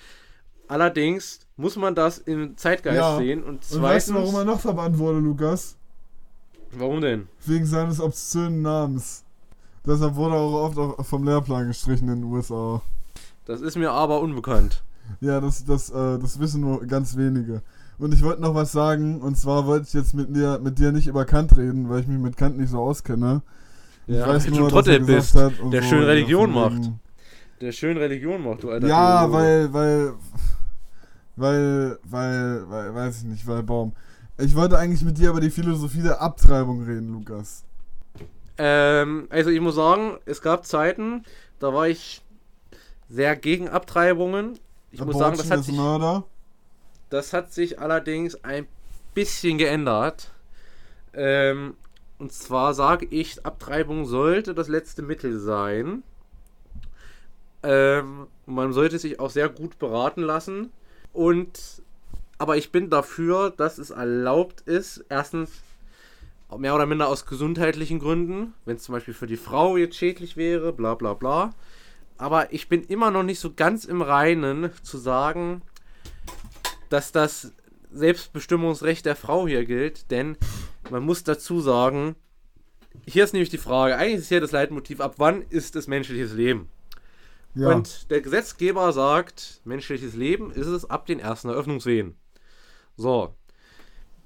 Allerdings 0.68 1.40
muss 1.56 1.76
man 1.76 1.94
das 1.94 2.18
im 2.18 2.56
Zeitgeist 2.56 2.96
Ja. 2.96 3.16
sehen. 3.16 3.42
Und 3.42 3.48
Und 3.54 3.64
zweitens, 3.64 3.82
weißt 3.82 4.08
du, 4.10 4.14
warum 4.14 4.34
er 4.34 4.44
noch 4.44 4.60
verbannt 4.60 4.98
wurde, 4.98 5.18
Lukas? 5.18 5.76
warum 6.72 7.00
denn? 7.00 7.28
Wegen 7.46 7.66
seines 7.66 8.00
obszönen 8.00 8.60
Namens. 8.62 9.24
Deshalb 9.86 10.14
wurde 10.16 10.34
er 10.34 10.40
auch 10.40 10.64
oft 10.68 10.78
auch 10.78 11.04
vom 11.06 11.24
Lehrplan 11.24 11.68
gestrichen 11.68 12.08
in 12.08 12.22
den 12.22 12.24
USA. 12.24 12.82
Das 13.44 13.60
ist 13.60 13.76
mir 13.76 13.92
aber 13.92 14.20
unbekannt. 14.20 14.82
Ja, 15.20 15.40
das, 15.40 15.64
das, 15.64 15.90
äh, 15.90 16.18
das 16.18 16.38
wissen 16.40 16.62
nur 16.62 16.84
ganz 16.86 17.16
wenige. 17.16 17.62
Und 17.98 18.12
ich 18.14 18.22
wollte 18.22 18.42
noch 18.42 18.54
was 18.54 18.72
sagen, 18.72 19.20
und 19.20 19.36
zwar 19.36 19.66
wollte 19.66 19.86
ich 19.88 19.94
jetzt 19.94 20.14
mit 20.14 20.34
dir, 20.34 20.58
mit 20.62 20.78
dir 20.78 20.92
nicht 20.92 21.06
über 21.06 21.24
Kant 21.24 21.56
reden, 21.56 21.88
weil 21.88 22.00
ich 22.00 22.06
mich 22.08 22.18
mit 22.18 22.36
Kant 22.36 22.58
nicht 22.58 22.70
so 22.70 22.80
auskenne. 22.80 23.42
Ich 24.06 24.14
Ja, 24.16 24.26
weiß 24.26 24.46
weil 24.46 24.52
du 24.52 24.56
nur, 24.58 24.70
dass 24.70 24.86
er 24.86 25.00
bist, 25.00 25.34
gesagt 25.34 25.34
hat 25.34 25.58
und 25.60 25.70
der 25.72 25.82
so, 25.82 25.88
schön 25.88 26.02
Religion 26.04 26.52
macht. 26.52 26.92
Der 27.60 27.72
schön 27.72 27.96
Religion 27.96 28.42
macht, 28.42 28.62
du 28.62 28.70
alter 28.70 28.88
Ja, 28.88 29.30
weil, 29.32 29.72
weil 29.72 30.14
Weil, 31.36 31.98
weil, 32.04 32.70
weil, 32.70 32.94
weiß 32.94 33.18
ich 33.18 33.24
nicht, 33.24 33.46
weil 33.46 33.62
Baum. 33.62 33.92
Ich 34.38 34.54
wollte 34.54 34.78
eigentlich 34.78 35.02
mit 35.04 35.18
dir 35.18 35.30
über 35.30 35.40
die 35.40 35.50
Philosophie 35.50 36.02
der 36.02 36.20
Abtreibung 36.20 36.82
reden, 36.84 37.12
Lukas. 37.12 37.64
Ähm, 38.58 39.26
also 39.30 39.50
ich 39.50 39.60
muss 39.60 39.74
sagen, 39.74 40.18
es 40.26 40.40
gab 40.40 40.66
Zeiten, 40.66 41.24
da 41.58 41.74
war 41.74 41.88
ich 41.88 42.22
sehr 43.08 43.36
gegen 43.36 43.68
Abtreibungen. 43.68 44.58
Ich 44.90 45.04
muss 45.04 45.18
sagen, 45.18 45.36
das 45.36 45.50
Abortion 45.50 45.58
hat, 45.58 45.64
sich, 45.64 45.74
Murder. 45.74 46.24
Das 47.14 47.32
hat 47.32 47.52
sich 47.52 47.78
allerdings 47.78 48.42
ein 48.42 48.66
bisschen 49.14 49.56
geändert. 49.56 50.32
Ähm, 51.12 51.76
und 52.18 52.32
zwar 52.32 52.74
sage 52.74 53.06
ich, 53.08 53.46
Abtreibung 53.46 54.04
sollte 54.04 54.52
das 54.52 54.66
letzte 54.66 55.02
Mittel 55.02 55.38
sein. 55.38 56.02
Ähm, 57.62 58.26
man 58.46 58.72
sollte 58.72 58.98
sich 58.98 59.20
auch 59.20 59.30
sehr 59.30 59.48
gut 59.48 59.78
beraten 59.78 60.22
lassen. 60.22 60.72
Und 61.12 61.82
aber 62.38 62.56
ich 62.56 62.72
bin 62.72 62.90
dafür, 62.90 63.50
dass 63.50 63.78
es 63.78 63.90
erlaubt 63.90 64.62
ist, 64.62 65.04
erstens 65.08 65.62
mehr 66.58 66.74
oder 66.74 66.86
minder 66.86 67.06
aus 67.08 67.26
gesundheitlichen 67.26 68.00
Gründen, 68.00 68.54
wenn 68.64 68.74
es 68.74 68.82
zum 68.82 68.92
Beispiel 68.92 69.14
für 69.14 69.28
die 69.28 69.36
Frau 69.36 69.76
jetzt 69.76 69.96
schädlich 69.96 70.36
wäre, 70.36 70.72
bla 70.72 70.96
bla 70.96 71.14
bla. 71.14 71.54
Aber 72.18 72.52
ich 72.52 72.68
bin 72.68 72.82
immer 72.82 73.12
noch 73.12 73.22
nicht 73.22 73.38
so 73.38 73.52
ganz 73.54 73.84
im 73.84 74.02
Reinen 74.02 74.70
zu 74.82 74.98
sagen, 74.98 75.62
dass 76.94 77.10
das 77.10 77.50
Selbstbestimmungsrecht 77.90 79.04
der 79.04 79.16
Frau 79.16 79.48
hier 79.48 79.64
gilt, 79.64 80.12
denn 80.12 80.36
man 80.90 81.02
muss 81.02 81.24
dazu 81.24 81.60
sagen, 81.60 82.14
hier 83.04 83.24
ist 83.24 83.32
nämlich 83.32 83.50
die 83.50 83.58
Frage, 83.58 83.96
eigentlich 83.96 84.20
ist 84.20 84.28
hier 84.28 84.40
das 84.40 84.52
Leitmotiv, 84.52 85.00
ab 85.00 85.14
wann 85.16 85.42
ist 85.42 85.74
es 85.74 85.88
menschliches 85.88 86.34
Leben? 86.34 86.68
Ja. 87.56 87.70
Und 87.70 88.12
der 88.12 88.20
Gesetzgeber 88.20 88.92
sagt, 88.92 89.60
menschliches 89.64 90.14
Leben 90.14 90.52
ist 90.52 90.68
es 90.68 90.88
ab 90.88 91.06
den 91.06 91.18
ersten 91.18 91.48
Eröffnungswehen. 91.48 92.14
So. 92.96 93.34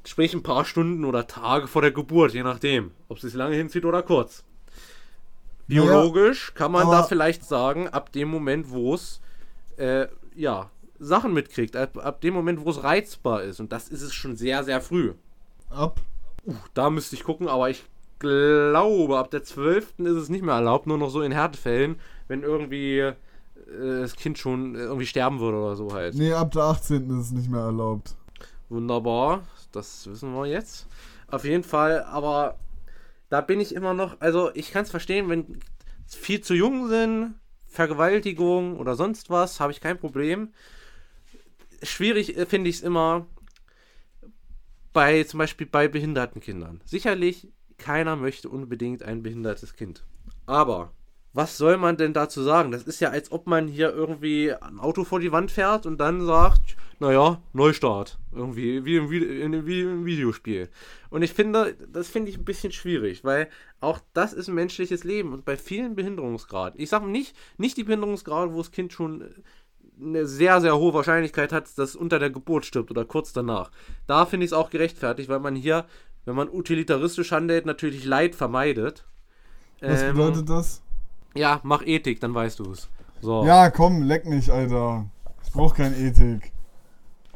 Sprich 0.04 0.34
ein 0.34 0.42
paar 0.42 0.66
Stunden 0.66 1.06
oder 1.06 1.26
Tage 1.26 1.68
vor 1.68 1.80
der 1.80 1.92
Geburt, 1.92 2.34
je 2.34 2.42
nachdem, 2.42 2.90
ob 3.08 3.16
es 3.16 3.22
sich 3.22 3.32
lange 3.32 3.56
hinzieht 3.56 3.86
oder 3.86 4.02
kurz. 4.02 4.44
Biologisch 5.66 6.52
kann 6.52 6.72
man 6.72 6.90
da 6.90 7.02
vielleicht 7.02 7.44
sagen, 7.44 7.88
ab 7.88 8.12
dem 8.12 8.28
Moment, 8.28 8.68
wo 8.68 8.92
es 8.92 9.22
äh, 9.78 10.08
ja, 10.34 10.70
Sachen 10.98 11.32
mitkriegt, 11.32 11.76
ab, 11.76 11.98
ab 11.98 12.20
dem 12.20 12.34
Moment, 12.34 12.64
wo 12.64 12.70
es 12.70 12.82
reizbar 12.82 13.42
ist. 13.42 13.60
Und 13.60 13.72
das 13.72 13.88
ist 13.88 14.02
es 14.02 14.14
schon 14.14 14.36
sehr, 14.36 14.64
sehr 14.64 14.80
früh. 14.80 15.14
Ab. 15.70 16.00
Da 16.74 16.90
müsste 16.90 17.14
ich 17.14 17.24
gucken, 17.24 17.48
aber 17.48 17.70
ich 17.70 17.84
glaube, 18.18 19.18
ab 19.18 19.30
der 19.30 19.44
12. 19.44 19.94
ist 19.98 20.16
es 20.16 20.28
nicht 20.28 20.42
mehr 20.42 20.54
erlaubt, 20.54 20.86
nur 20.86 20.98
noch 20.98 21.10
so 21.10 21.22
in 21.22 21.32
Härtefällen, 21.32 21.96
wenn 22.26 22.42
irgendwie 22.42 22.98
äh, 22.98 23.14
das 23.66 24.16
Kind 24.16 24.38
schon 24.38 24.74
irgendwie 24.74 25.06
sterben 25.06 25.40
würde 25.40 25.58
oder 25.58 25.76
so 25.76 25.92
halt. 25.92 26.14
Nee, 26.14 26.32
ab 26.32 26.52
der 26.52 26.62
18. 26.62 27.10
ist 27.10 27.26
es 27.26 27.32
nicht 27.32 27.50
mehr 27.50 27.60
erlaubt. 27.60 28.16
Wunderbar, 28.68 29.42
das 29.72 30.06
wissen 30.08 30.34
wir 30.34 30.46
jetzt. 30.46 30.86
Auf 31.30 31.44
jeden 31.44 31.64
Fall, 31.64 32.02
aber 32.04 32.56
da 33.28 33.40
bin 33.40 33.60
ich 33.60 33.74
immer 33.74 33.94
noch, 33.94 34.20
also 34.20 34.50
ich 34.54 34.72
kann 34.72 34.84
es 34.84 34.90
verstehen, 34.90 35.28
wenn 35.28 35.60
viel 36.06 36.40
zu 36.40 36.54
jung 36.54 36.88
sind, 36.88 37.34
Vergewaltigung 37.66 38.78
oder 38.78 38.94
sonst 38.94 39.28
was, 39.30 39.60
habe 39.60 39.72
ich 39.72 39.80
kein 39.80 39.98
Problem. 39.98 40.52
Schwierig 41.82 42.36
äh, 42.36 42.46
finde 42.46 42.70
ich 42.70 42.76
es 42.76 42.82
immer 42.82 43.26
bei 44.92 45.24
zum 45.24 45.38
Beispiel 45.38 45.66
bei 45.66 45.88
behinderten 45.88 46.40
Kindern. 46.40 46.80
Sicherlich, 46.84 47.48
keiner 47.76 48.16
möchte 48.16 48.48
unbedingt 48.48 49.02
ein 49.02 49.22
behindertes 49.22 49.74
Kind. 49.74 50.04
Aber 50.46 50.92
was 51.32 51.56
soll 51.56 51.76
man 51.76 51.96
denn 51.96 52.12
dazu 52.12 52.42
sagen? 52.42 52.72
Das 52.72 52.82
ist 52.82 53.00
ja, 53.00 53.10
als 53.10 53.30
ob 53.30 53.46
man 53.46 53.68
hier 53.68 53.92
irgendwie 53.92 54.52
ein 54.52 54.80
Auto 54.80 55.04
vor 55.04 55.20
die 55.20 55.30
Wand 55.30 55.50
fährt 55.50 55.86
und 55.86 55.98
dann 56.00 56.24
sagt, 56.24 56.76
naja, 57.00 57.40
Neustart. 57.52 58.18
Irgendwie, 58.32 58.84
wie 58.84 58.96
im, 58.96 59.10
wie 59.10 59.80
im 59.82 60.04
Videospiel. 60.04 60.68
Und 61.10 61.22
ich 61.22 61.32
finde, 61.32 61.76
das 61.92 62.08
finde 62.08 62.30
ich 62.30 62.38
ein 62.38 62.44
bisschen 62.44 62.72
schwierig, 62.72 63.24
weil 63.24 63.48
auch 63.80 64.00
das 64.14 64.32
ist 64.32 64.48
ein 64.48 64.54
menschliches 64.54 65.04
Leben 65.04 65.32
und 65.32 65.44
bei 65.44 65.56
vielen 65.56 65.94
Behinderungsgraden, 65.94 66.80
ich 66.80 66.88
sage 66.88 67.06
nicht, 67.06 67.36
nicht 67.56 67.76
die 67.76 67.84
Behinderungsgrade, 67.84 68.52
wo 68.52 68.58
das 68.58 68.72
Kind 68.72 68.92
schon 68.92 69.24
eine 70.00 70.26
sehr, 70.26 70.60
sehr 70.60 70.76
hohe 70.78 70.94
Wahrscheinlichkeit 70.94 71.52
hat, 71.52 71.64
dass 71.64 71.90
es 71.90 71.96
unter 71.96 72.18
der 72.18 72.30
Geburt 72.30 72.64
stirbt 72.66 72.90
oder 72.90 73.04
kurz 73.04 73.32
danach. 73.32 73.70
Da 74.06 74.26
finde 74.26 74.44
ich 74.44 74.50
es 74.50 74.56
auch 74.56 74.70
gerechtfertigt, 74.70 75.28
weil 75.28 75.40
man 75.40 75.56
hier, 75.56 75.84
wenn 76.24 76.34
man 76.36 76.48
utilitaristisch 76.48 77.32
handelt, 77.32 77.66
natürlich 77.66 78.04
Leid 78.04 78.34
vermeidet. 78.34 79.04
Was 79.80 80.02
Ähm, 80.02 80.16
bedeutet 80.16 80.48
das? 80.48 80.82
Ja, 81.34 81.60
mach 81.62 81.82
Ethik, 81.86 82.20
dann 82.20 82.34
weißt 82.34 82.58
du 82.60 82.72
es. 82.72 82.88
So. 83.20 83.44
Ja, 83.44 83.70
komm, 83.70 84.02
leck 84.02 84.24
mich, 84.26 84.52
Alter. 84.52 85.06
Ich 85.44 85.52
brauch 85.52 85.74
keine 85.74 85.96
Ethik. 85.96 86.44
Ethik 86.44 86.52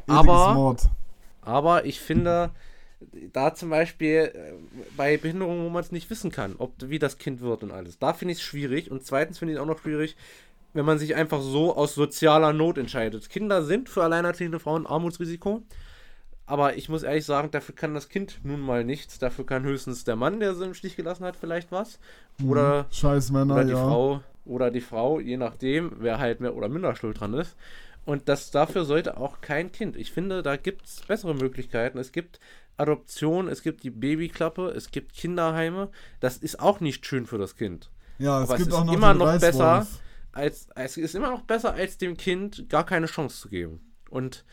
Aber- 0.07 0.49
ist 0.49 0.55
Mord. 0.55 0.81
Aber 1.41 1.85
ich 1.85 1.99
finde, 1.99 2.51
da 3.33 3.53
zum 3.53 3.69
Beispiel 3.69 4.31
äh, 4.33 4.53
bei 4.95 5.17
Behinderungen, 5.17 5.65
wo 5.65 5.69
man 5.69 5.83
es 5.83 5.91
nicht 5.91 6.09
wissen 6.09 6.31
kann, 6.31 6.55
ob 6.57 6.73
wie 6.79 6.99
das 6.99 7.17
Kind 7.17 7.41
wird 7.41 7.63
und 7.63 7.71
alles, 7.71 7.99
da 7.99 8.13
finde 8.13 8.31
ich 8.31 8.37
es 8.37 8.43
schwierig. 8.43 8.89
Und 8.91 9.05
zweitens 9.05 9.39
finde 9.39 9.53
ich 9.53 9.57
es 9.57 9.61
auch 9.61 9.67
noch 9.67 9.79
schwierig, 9.79 10.15
wenn 10.73 10.85
man 10.85 10.99
sich 10.99 11.15
einfach 11.15 11.41
so 11.41 11.75
aus 11.75 11.95
sozialer 11.95 12.53
Not 12.53 12.77
entscheidet. 12.77 13.29
Kinder 13.29 13.63
sind 13.63 13.89
für 13.89 14.03
alleinerziehende 14.03 14.59
Frauen 14.59 14.87
Armutsrisiko. 14.87 15.63
Aber 16.45 16.75
ich 16.75 16.89
muss 16.89 17.03
ehrlich 17.03 17.25
sagen, 17.25 17.51
dafür 17.51 17.73
kann 17.73 17.93
das 17.93 18.09
Kind 18.09 18.41
nun 18.43 18.59
mal 18.59 18.83
nichts. 18.83 19.17
Dafür 19.17 19.45
kann 19.45 19.63
höchstens 19.63 20.03
der 20.03 20.17
Mann, 20.17 20.39
der 20.39 20.55
sie 20.55 20.65
im 20.65 20.73
Stich 20.73 20.95
gelassen 20.95 21.23
hat, 21.23 21.37
vielleicht 21.37 21.71
was. 21.71 21.99
Oder 22.45 22.87
Scheiß 22.91 23.31
Männer, 23.31 23.53
oder 23.53 23.63
die 23.63 23.71
ja. 23.71 23.77
Frau 23.77 24.21
oder 24.45 24.71
die 24.71 24.81
Frau, 24.81 25.21
je 25.21 25.37
nachdem, 25.37 25.93
wer 25.99 26.19
halt 26.19 26.41
mehr 26.41 26.55
oder 26.55 26.67
minder 26.67 26.95
schuld 26.95 27.19
dran 27.21 27.33
ist. 27.33 27.55
Und 28.05 28.27
das 28.27 28.51
dafür 28.51 28.83
sollte 28.83 29.15
auch 29.15 29.39
kein 29.39 29.71
Kind. 29.71 29.95
Ich 29.95 30.11
finde, 30.11 30.43
da 30.43 30.57
gibt 30.57 30.85
es 30.85 31.01
bessere 31.07 31.33
Möglichkeiten. 31.33 31.97
Es 31.97 32.11
gibt 32.11 32.41
Adoption, 32.75 33.47
es 33.47 33.61
gibt 33.61 33.83
die 33.83 33.89
Babyklappe, 33.89 34.67
es 34.75 34.91
gibt 34.91 35.13
Kinderheime. 35.13 35.89
Das 36.19 36.37
ist 36.37 36.59
auch 36.59 36.81
nicht 36.81 37.05
schön 37.05 37.25
für 37.25 37.37
das 37.37 37.55
Kind. 37.55 37.89
Ja, 38.19 38.43
es 38.43 38.49
Aber 38.49 38.55
es 38.55 38.63
gibt 38.63 38.73
ist 38.73 38.77
auch 38.77 38.85
noch 38.85 38.93
immer 38.93 39.13
noch 39.13 39.39
besser. 39.39 39.63
Reißwolf. 39.63 39.99
Als, 40.33 40.67
es 40.75 40.97
ist 40.97 41.15
immer 41.15 41.29
noch 41.31 41.43
besser, 41.43 41.73
als 41.73 41.97
dem 41.97 42.17
Kind 42.17 42.67
gar 42.69 42.85
keine 42.85 43.05
Chance 43.05 43.39
zu 43.41 43.49
geben. 43.49 43.79
Und 44.09 44.43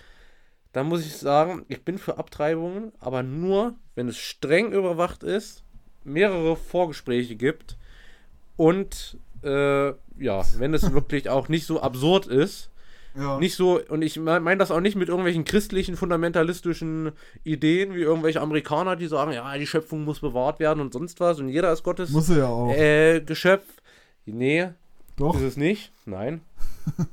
da 0.72 0.84
muss 0.84 1.04
ich 1.04 1.16
sagen, 1.16 1.64
ich 1.68 1.82
bin 1.84 1.98
für 1.98 2.16
Abtreibungen, 2.18 2.92
aber 3.00 3.22
nur, 3.22 3.74
wenn 3.96 4.06
es 4.08 4.16
streng 4.18 4.72
überwacht 4.72 5.22
ist, 5.24 5.64
mehrere 6.04 6.54
Vorgespräche 6.56 7.34
gibt 7.36 7.76
und 8.56 9.18
äh, 9.42 9.88
ja, 9.88 10.44
wenn 10.58 10.74
es 10.74 10.92
wirklich 10.92 11.28
auch 11.30 11.48
nicht 11.48 11.66
so 11.66 11.80
absurd 11.80 12.26
ist, 12.26 12.70
Ja. 13.16 13.38
nicht 13.38 13.54
so, 13.56 13.80
und 13.88 14.02
ich 14.02 14.18
meine 14.18 14.58
das 14.58 14.70
auch 14.70 14.80
nicht 14.80 14.96
mit 14.96 15.08
irgendwelchen 15.08 15.44
christlichen, 15.44 15.96
fundamentalistischen 15.96 17.12
Ideen, 17.42 17.94
wie 17.94 18.02
irgendwelche 18.02 18.40
Amerikaner, 18.40 18.96
die 18.96 19.06
sagen, 19.08 19.32
ja, 19.32 19.56
die 19.58 19.66
Schöpfung 19.66 20.04
muss 20.04 20.20
bewahrt 20.20 20.60
werden 20.60 20.80
und 20.80 20.92
sonst 20.92 21.18
was 21.20 21.40
und 21.40 21.48
jeder 21.48 21.72
ist 21.72 21.82
Gottes 21.82 22.10
Muss 22.10 22.28
ja 22.28 22.46
auch. 22.46 22.70
äh, 22.70 23.20
Geschöpf. 23.22 23.64
Nee, 24.26 24.68
Doch. 25.20 25.36
ist 25.36 25.42
es 25.42 25.56
nicht. 25.56 25.92
Nein. 26.06 26.40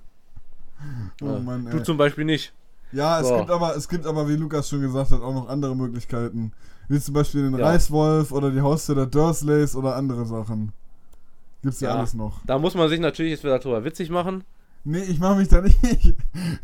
Oh 1.21 1.25
Äh, 1.35 1.39
Mann, 1.39 1.65
du 1.65 1.77
ey. 1.77 1.83
zum 1.83 1.97
Beispiel 1.97 2.23
nicht. 2.25 2.53
Ja, 2.91 3.19
es 3.19 3.27
So. 3.27 3.37
gibt 3.37 3.49
aber, 3.49 3.75
es 3.75 3.89
gibt 3.89 4.05
aber, 4.05 4.29
wie 4.29 4.35
Lukas 4.35 4.69
schon 4.69 4.81
gesagt 4.81 5.11
hat, 5.11 5.21
auch 5.21 5.33
noch 5.33 5.49
andere 5.49 5.75
Möglichkeiten. 5.75 6.53
Wie 6.87 6.99
zum 6.99 7.13
Beispiel 7.15 7.41
den 7.49 7.57
Ja. 7.57 7.65
Reißwolf 7.65 8.31
oder 8.31 8.51
die 8.51 8.61
Haustür 8.61 8.95
der 8.95 9.07
Dursleys 9.07 9.75
oder 9.75 9.95
andere 9.95 10.25
Sachen. 10.25 10.71
Gibt's 11.63 11.79
ja, 11.81 11.89
Ja. 11.89 11.95
alles 11.95 12.13
noch. 12.13 12.39
Da 12.45 12.59
muss 12.59 12.75
man 12.75 12.87
sich 12.89 12.99
natürlich 12.99 13.31
jetzt 13.31 13.43
wieder 13.43 13.59
drüber 13.59 13.83
witzig 13.83 14.09
machen. 14.09 14.43
Nee, 14.83 14.99
ich 15.03 15.19
mach 15.19 15.35
mich 15.35 15.47
da 15.49 15.61
nicht. 15.61 15.77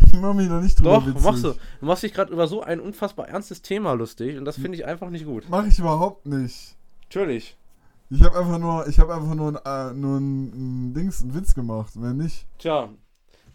Ich 0.06 0.14
mach 0.22 0.34
mich 0.36 0.48
da 0.48 0.62
nicht 0.62 0.80
drüber 0.80 0.92
Doch, 0.92 1.08
witzig. 1.08 1.24
machst 1.24 1.44
du. 1.44 1.54
Du 1.80 1.86
machst 1.88 2.04
dich 2.04 2.14
gerade 2.14 2.32
über 2.32 2.48
so 2.48 2.62
ein 2.62 2.80
unfassbar 2.80 3.28
ernstes 3.28 3.62
Thema 3.64 3.94
lustig 3.94 4.38
und 4.38 4.46
das 4.46 4.56
finde 4.56 4.78
ich 4.78 4.86
einfach 4.86 5.10
nicht 5.10 5.26
gut. 5.26 5.46
Mach 5.50 5.66
ich 5.66 5.80
überhaupt 5.80 6.26
nicht. 6.28 6.76
Natürlich. 7.10 7.58
Ich 8.14 8.24
habe 8.24 8.38
einfach 8.38 8.60
nur, 8.60 8.88
ich 8.88 9.00
habe 9.00 9.14
einfach 9.16 9.34
nur, 9.34 9.50
ein, 9.66 9.92
äh, 9.92 9.94
nur 9.94 10.18
ein, 10.20 10.44
ein 10.90 10.94
Dings, 10.94 11.22
einen 11.24 11.34
Witz 11.34 11.56
gemacht. 11.56 11.94
Wenn 11.96 12.18
nicht, 12.18 12.46
Tja. 12.60 12.90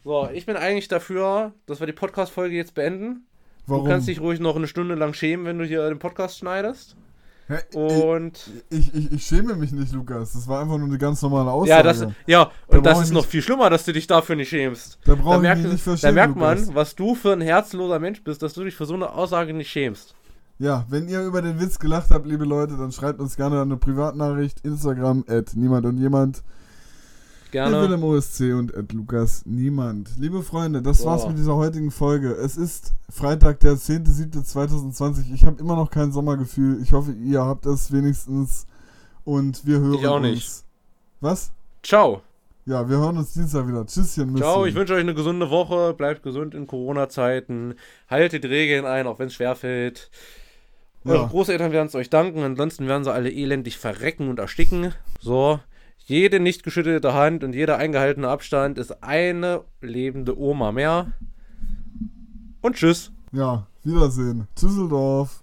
So, 0.04 0.28
ich 0.32 0.46
bin 0.46 0.56
eigentlich 0.56 0.88
dafür, 0.88 1.52
dass 1.66 1.80
wir 1.80 1.86
die 1.86 1.92
Podcast-Folge 1.92 2.56
jetzt 2.56 2.74
beenden. 2.74 3.26
warum? 3.66 3.84
Du 3.84 3.90
kannst 3.90 4.08
dich 4.08 4.20
ruhig 4.20 4.40
noch 4.40 4.56
eine 4.56 4.66
Stunde 4.66 4.94
lang 4.94 5.12
schämen, 5.14 5.46
wenn 5.46 5.58
du 5.58 5.64
hier 5.64 5.88
den 5.88 5.98
Podcast 5.98 6.38
schneidest. 6.38 6.96
Hä? 7.48 7.58
Und 7.76 8.50
ich, 8.68 8.94
ich, 8.94 9.12
ich 9.12 9.24
schäme 9.24 9.54
mich 9.54 9.72
nicht, 9.72 9.92
Lukas. 9.92 10.32
Das 10.34 10.46
war 10.48 10.60
einfach 10.60 10.76
nur 10.76 10.86
eine 10.88 10.98
ganz 10.98 11.22
normale 11.22 11.50
Aussage. 11.50 11.70
ja, 11.70 11.82
das, 11.82 12.06
ja, 12.26 12.50
Da 12.68 12.76
und 12.76 12.84
das 12.84 12.94
brauch 12.94 13.02
ist 13.04 13.12
noch 13.12 13.24
viel 13.24 13.40
schlimmer, 13.42 13.70
dass 13.70 13.84
du 13.84 13.92
dich 13.92 14.06
dafür 14.06 14.36
nicht 14.36 14.50
schämst. 14.50 14.98
da 15.04 15.14
Da 15.14 15.38
merkt, 15.38 15.62
mich 15.62 15.86
nicht 15.86 16.04
da 16.04 16.12
merkt 16.12 16.36
man, 16.36 16.58
Lukas. 16.58 16.74
was 16.74 16.94
du 16.94 17.14
für 17.14 17.32
ein 17.32 17.40
herzloser 17.40 17.98
Mensch 18.00 18.22
bist, 18.22 18.42
dass 18.42 18.52
du 18.52 18.64
dich 18.64 18.74
für 18.74 18.84
so 18.86 18.94
eine 18.94 19.10
Aussage 19.12 19.54
nicht 19.54 19.70
schämst. 19.70 20.14
Ja, 20.58 20.84
wenn 20.88 21.08
ihr 21.08 21.22
über 21.22 21.40
den 21.40 21.60
Witz 21.60 21.78
gelacht 21.78 22.10
habt, 22.10 22.26
liebe 22.26 22.44
Leute, 22.44 22.76
dann 22.76 22.90
schreibt 22.90 23.20
uns 23.20 23.36
gerne 23.36 23.60
eine 23.62 23.76
Privatnachricht. 23.76 24.60
Instagram, 24.64 25.24
at 25.28 25.54
niemand 25.54 25.86
und 25.86 25.98
jemand. 25.98 26.42
Gerne. 27.50 27.80
Willem 27.80 28.02
OSC 28.04 28.52
und 28.52 28.76
at 28.76 28.92
Lukas 28.92 29.42
Niemand. 29.46 30.10
Liebe 30.18 30.42
Freunde, 30.42 30.82
das 30.82 30.98
So. 30.98 31.06
war's 31.06 31.26
mit 31.26 31.38
dieser 31.38 31.54
heutigen 31.56 31.90
Folge. 31.90 32.32
Es 32.32 32.56
ist 32.58 32.92
Freitag, 33.08 33.60
der 33.60 33.74
10.07.2020. 33.74 35.32
Ich 35.32 35.44
habe 35.46 35.58
immer 35.60 35.74
noch 35.76 35.90
kein 35.90 36.12
Sommergefühl. 36.12 36.82
Ich 36.82 36.92
hoffe, 36.92 37.12
ihr 37.12 37.42
habt 37.44 37.64
es 37.66 37.90
wenigstens. 37.92 38.66
Und 39.24 39.64
wir 39.66 39.78
hören 39.78 39.94
Ich 39.94 40.06
auch 40.06 40.16
uns. 40.16 40.26
nicht. 40.26 40.64
Was? 41.20 41.52
Ciao. 41.82 42.20
Ja, 42.66 42.86
wir 42.88 42.98
hören 42.98 43.16
uns 43.16 43.32
Dienstag 43.32 43.66
wieder. 43.66 43.86
Tschüsschen. 43.86 44.36
Ciao, 44.36 44.58
Müsschen. 44.58 44.68
ich 44.68 44.74
wünsche 44.74 44.92
euch 44.94 45.00
eine 45.00 45.14
gesunde 45.14 45.48
Woche. 45.48 45.94
Bleibt 45.94 46.22
gesund 46.22 46.54
in 46.54 46.66
Corona-Zeiten. 46.66 47.74
Haltet 48.10 48.44
Regeln 48.44 48.84
ein, 48.84 49.06
auch 49.06 49.18
wenn 49.18 49.28
es 49.28 49.34
schwerfällt. 49.34 50.10
Eure 51.08 51.22
Ja. 51.22 51.26
Großeltern 51.26 51.72
werden 51.72 51.88
es 51.88 51.94
euch 51.94 52.10
danken, 52.10 52.42
ansonsten 52.42 52.86
werden 52.86 53.04
sie 53.04 53.12
alle 53.12 53.30
elendig 53.30 53.78
verrecken 53.78 54.28
und 54.28 54.38
ersticken. 54.38 54.92
So, 55.20 55.60
jede 55.98 56.40
nicht 56.40 56.62
geschüttelte 56.62 57.14
Hand 57.14 57.44
und 57.44 57.54
jeder 57.54 57.76
eingehaltene 57.76 58.28
Abstand 58.28 58.78
ist 58.78 59.02
eine 59.02 59.64
lebende 59.80 60.38
Oma 60.38 60.72
mehr. 60.72 61.12
Und 62.60 62.76
tschüss. 62.76 63.12
Ja, 63.32 63.66
Wiedersehen. 63.84 64.48
Düsseldorf. 64.60 65.36